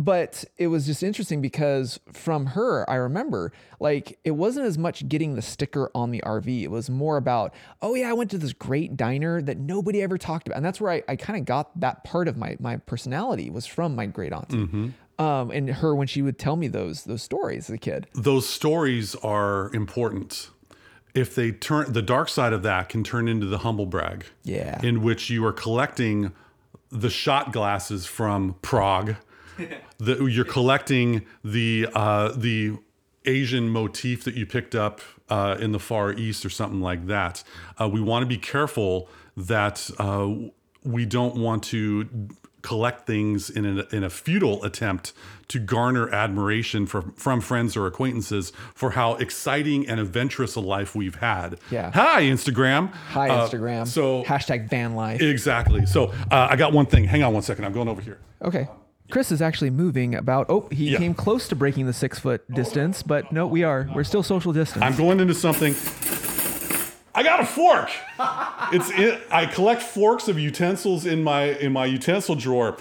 But 0.00 0.44
it 0.56 0.66
was 0.66 0.86
just 0.86 1.04
interesting 1.04 1.40
because 1.40 2.00
from 2.12 2.46
her, 2.46 2.88
I 2.90 2.96
remember 2.96 3.52
like 3.78 4.18
it 4.24 4.32
wasn't 4.32 4.66
as 4.66 4.76
much 4.76 5.08
getting 5.08 5.36
the 5.36 5.42
sticker 5.42 5.90
on 5.94 6.10
the 6.10 6.20
RV. 6.26 6.62
It 6.62 6.70
was 6.70 6.90
more 6.90 7.16
about, 7.16 7.54
oh 7.80 7.94
yeah, 7.94 8.10
I 8.10 8.12
went 8.12 8.30
to 8.32 8.38
this 8.38 8.52
great 8.52 8.96
diner 8.96 9.40
that 9.42 9.58
nobody 9.58 10.02
ever 10.02 10.18
talked 10.18 10.48
about. 10.48 10.56
And 10.56 10.66
that's 10.66 10.80
where 10.80 10.90
I, 10.90 11.02
I 11.06 11.16
kind 11.16 11.38
of 11.38 11.44
got 11.44 11.78
that 11.80 12.02
part 12.02 12.26
of 12.26 12.36
my 12.36 12.56
my 12.58 12.78
personality 12.78 13.50
was 13.50 13.66
from 13.66 13.94
my 13.94 14.06
great 14.06 14.32
auntie. 14.32 14.92
Um, 15.16 15.52
and 15.52 15.70
her 15.70 15.94
when 15.94 16.08
she 16.08 16.22
would 16.22 16.40
tell 16.40 16.56
me 16.56 16.66
those 16.66 17.04
those 17.04 17.22
stories 17.22 17.70
as 17.70 17.74
a 17.74 17.78
kid. 17.78 18.08
Those 18.14 18.48
stories 18.48 19.14
are 19.16 19.72
important. 19.72 20.50
If 21.14 21.36
they 21.36 21.52
turn, 21.52 21.92
the 21.92 22.02
dark 22.02 22.28
side 22.28 22.52
of 22.52 22.64
that 22.64 22.88
can 22.88 23.04
turn 23.04 23.28
into 23.28 23.46
the 23.46 23.58
humble 23.58 23.86
brag. 23.86 24.26
Yeah. 24.42 24.80
In 24.82 25.02
which 25.02 25.30
you 25.30 25.44
are 25.46 25.52
collecting 25.52 26.32
the 26.90 27.10
shot 27.10 27.52
glasses 27.52 28.06
from 28.06 28.56
Prague. 28.62 29.16
The, 29.98 30.24
you're 30.26 30.44
collecting 30.44 31.24
the 31.44 31.88
uh, 31.94 32.32
the 32.36 32.78
Asian 33.26 33.68
motif 33.68 34.24
that 34.24 34.34
you 34.34 34.44
picked 34.46 34.74
up 34.74 35.00
uh, 35.30 35.56
in 35.58 35.72
the 35.72 35.78
Far 35.80 36.12
East 36.12 36.44
or 36.44 36.50
something 36.50 36.80
like 36.80 37.06
that. 37.06 37.42
Uh, 37.80 37.88
we 37.88 38.00
want 38.00 38.22
to 38.22 38.26
be 38.26 38.36
careful 38.38 39.08
that 39.36 39.90
uh, 39.98 40.30
we 40.82 41.06
don't 41.06 41.34
want 41.36 41.62
to 41.64 42.08
collect 42.60 43.06
things 43.06 43.50
in 43.50 43.78
a, 43.78 43.86
in 43.94 44.02
a 44.02 44.08
futile 44.10 44.62
attempt 44.64 45.12
to 45.48 45.58
garner 45.58 46.08
admiration 46.14 46.86
from, 46.86 47.12
from 47.12 47.38
friends 47.42 47.76
or 47.76 47.86
acquaintances 47.86 48.52
for 48.74 48.92
how 48.92 49.14
exciting 49.16 49.86
and 49.86 50.00
adventurous 50.00 50.54
a 50.56 50.60
life 50.60 50.94
we've 50.94 51.16
had. 51.16 51.58
Yeah. 51.70 51.90
Hi, 51.92 52.22
Instagram. 52.22 52.90
Hi 53.10 53.28
Uh, 53.28 53.46
Instagram. 53.48 53.86
so 53.86 54.24
hashtag 54.24 54.70
van 54.70 54.94
life. 54.94 55.20
Exactly. 55.20 55.84
So 55.84 56.06
uh, 56.30 56.48
I 56.50 56.56
got 56.56 56.72
one 56.72 56.86
thing. 56.86 57.04
Hang 57.04 57.22
on 57.22 57.34
one 57.34 57.42
second. 57.42 57.64
I'm 57.66 57.72
going 57.74 57.88
over 57.88 58.00
here. 58.00 58.18
Okay. 58.42 58.66
Chris 59.10 59.30
is 59.30 59.42
actually 59.42 59.70
moving 59.70 60.14
about. 60.14 60.46
Oh, 60.48 60.68
he 60.70 60.90
Yeah. 60.92 60.98
came 60.98 61.14
close 61.14 61.46
to 61.48 61.56
breaking 61.56 61.86
the 61.86 61.92
six 61.92 62.18
foot 62.18 62.42
distance, 62.52 63.02
but 63.02 63.30
no, 63.32 63.46
we 63.46 63.62
are. 63.62 63.88
We're 63.94 64.04
still 64.04 64.22
social 64.22 64.52
distance. 64.52 64.82
I'm 64.82 64.96
going 64.96 65.20
into 65.20 65.34
something. 65.34 65.74
I 67.16 67.22
got 67.22 67.38
a 67.40 67.46
fork. 67.46 67.90
It's 68.72 68.90
in, 68.90 69.18
I 69.30 69.46
collect 69.46 69.82
forks 69.82 70.26
of 70.26 70.38
utensils 70.38 71.06
in 71.06 71.22
my 71.22 71.44
in 71.44 71.72
my 71.72 71.86
utensil 71.86 72.34
drawer. 72.34 72.76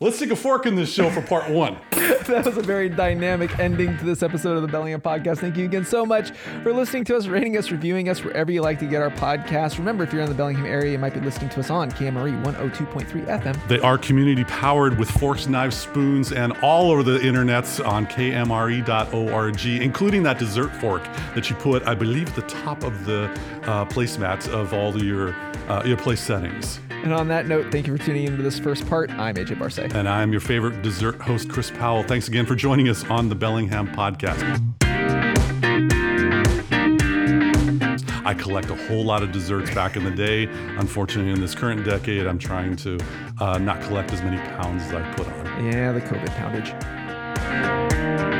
Let's 0.00 0.20
take 0.20 0.30
a 0.30 0.36
fork 0.36 0.64
in 0.64 0.76
this 0.76 0.92
show 0.92 1.10
for 1.10 1.20
part 1.20 1.50
one. 1.50 1.76
that 1.90 2.44
was 2.46 2.56
a 2.56 2.62
very 2.62 2.88
dynamic 2.88 3.58
ending 3.58 3.98
to 3.98 4.04
this 4.04 4.22
episode 4.22 4.54
of 4.54 4.62
the 4.62 4.68
Bellingham 4.68 5.00
Podcast. 5.00 5.38
Thank 5.38 5.56
you 5.56 5.64
again 5.64 5.84
so 5.84 6.06
much 6.06 6.30
for 6.62 6.72
listening 6.72 7.02
to 7.06 7.16
us, 7.16 7.26
rating 7.26 7.56
us, 7.56 7.72
reviewing 7.72 8.08
us 8.08 8.22
wherever 8.22 8.52
you 8.52 8.62
like 8.62 8.78
to 8.78 8.86
get 8.86 9.02
our 9.02 9.10
podcast. 9.10 9.76
Remember, 9.76 10.04
if 10.04 10.12
you're 10.12 10.22
in 10.22 10.28
the 10.28 10.36
Bellingham 10.36 10.66
area, 10.66 10.92
you 10.92 10.98
might 10.98 11.14
be 11.14 11.20
listening 11.20 11.50
to 11.50 11.58
us 11.58 11.68
on 11.68 11.90
KMRE 11.90 12.44
102.3 12.44 13.26
FM. 13.26 13.66
They 13.66 13.80
are 13.80 13.98
community 13.98 14.44
powered 14.44 14.96
with 15.00 15.10
forks, 15.10 15.48
knives, 15.48 15.76
spoons, 15.76 16.30
and 16.30 16.52
all 16.62 16.92
over 16.92 17.02
the 17.02 17.18
internets 17.18 17.84
on 17.84 18.06
kmre.org, 18.06 19.66
including 19.66 20.22
that 20.22 20.38
dessert 20.38 20.70
fork 20.76 21.02
that 21.34 21.50
you 21.50 21.56
put, 21.56 21.82
I 21.88 21.96
believe, 21.96 22.28
at 22.28 22.36
the 22.36 22.42
top 22.42 22.84
of 22.84 23.04
the 23.04 23.24
uh, 23.64 23.84
placemats 23.86 24.48
of 24.48 24.72
all 24.72 24.96
your 25.02 25.34
uh, 25.68 25.82
your 25.84 25.96
place 25.96 26.20
settings. 26.20 26.80
And 26.90 27.14
on 27.14 27.28
that 27.28 27.46
note, 27.46 27.70
thank 27.70 27.86
you 27.86 27.96
for 27.96 28.02
tuning 28.02 28.24
into 28.24 28.42
this 28.42 28.58
first 28.58 28.86
part. 28.88 29.10
I'm 29.10 29.36
AJ 29.36 29.58
Barsay. 29.58 29.94
And 29.94 30.08
I'm 30.08 30.32
your 30.32 30.40
favorite 30.40 30.82
dessert 30.82 31.20
host, 31.20 31.48
Chris 31.48 31.70
Powell. 31.70 32.02
Thanks 32.02 32.28
again 32.28 32.44
for 32.44 32.56
joining 32.56 32.88
us 32.88 33.04
on 33.04 33.28
the 33.28 33.34
Bellingham 33.34 33.88
podcast. 33.88 34.42
I 38.24 38.34
collect 38.34 38.68
a 38.68 38.74
whole 38.88 39.04
lot 39.04 39.22
of 39.22 39.32
desserts 39.32 39.72
back 39.74 39.96
in 39.96 40.04
the 40.04 40.10
day. 40.10 40.44
Unfortunately, 40.76 41.32
in 41.32 41.40
this 41.40 41.54
current 41.54 41.84
decade, 41.84 42.26
I'm 42.26 42.38
trying 42.38 42.76
to 42.76 42.98
uh, 43.40 43.58
not 43.58 43.80
collect 43.80 44.12
as 44.12 44.20
many 44.20 44.36
pounds 44.36 44.82
as 44.82 44.92
I 44.92 45.12
put 45.14 45.26
on. 45.28 45.64
Yeah, 45.64 45.92
the 45.92 46.00
COVID 46.02 46.28
poundage. 46.36 48.37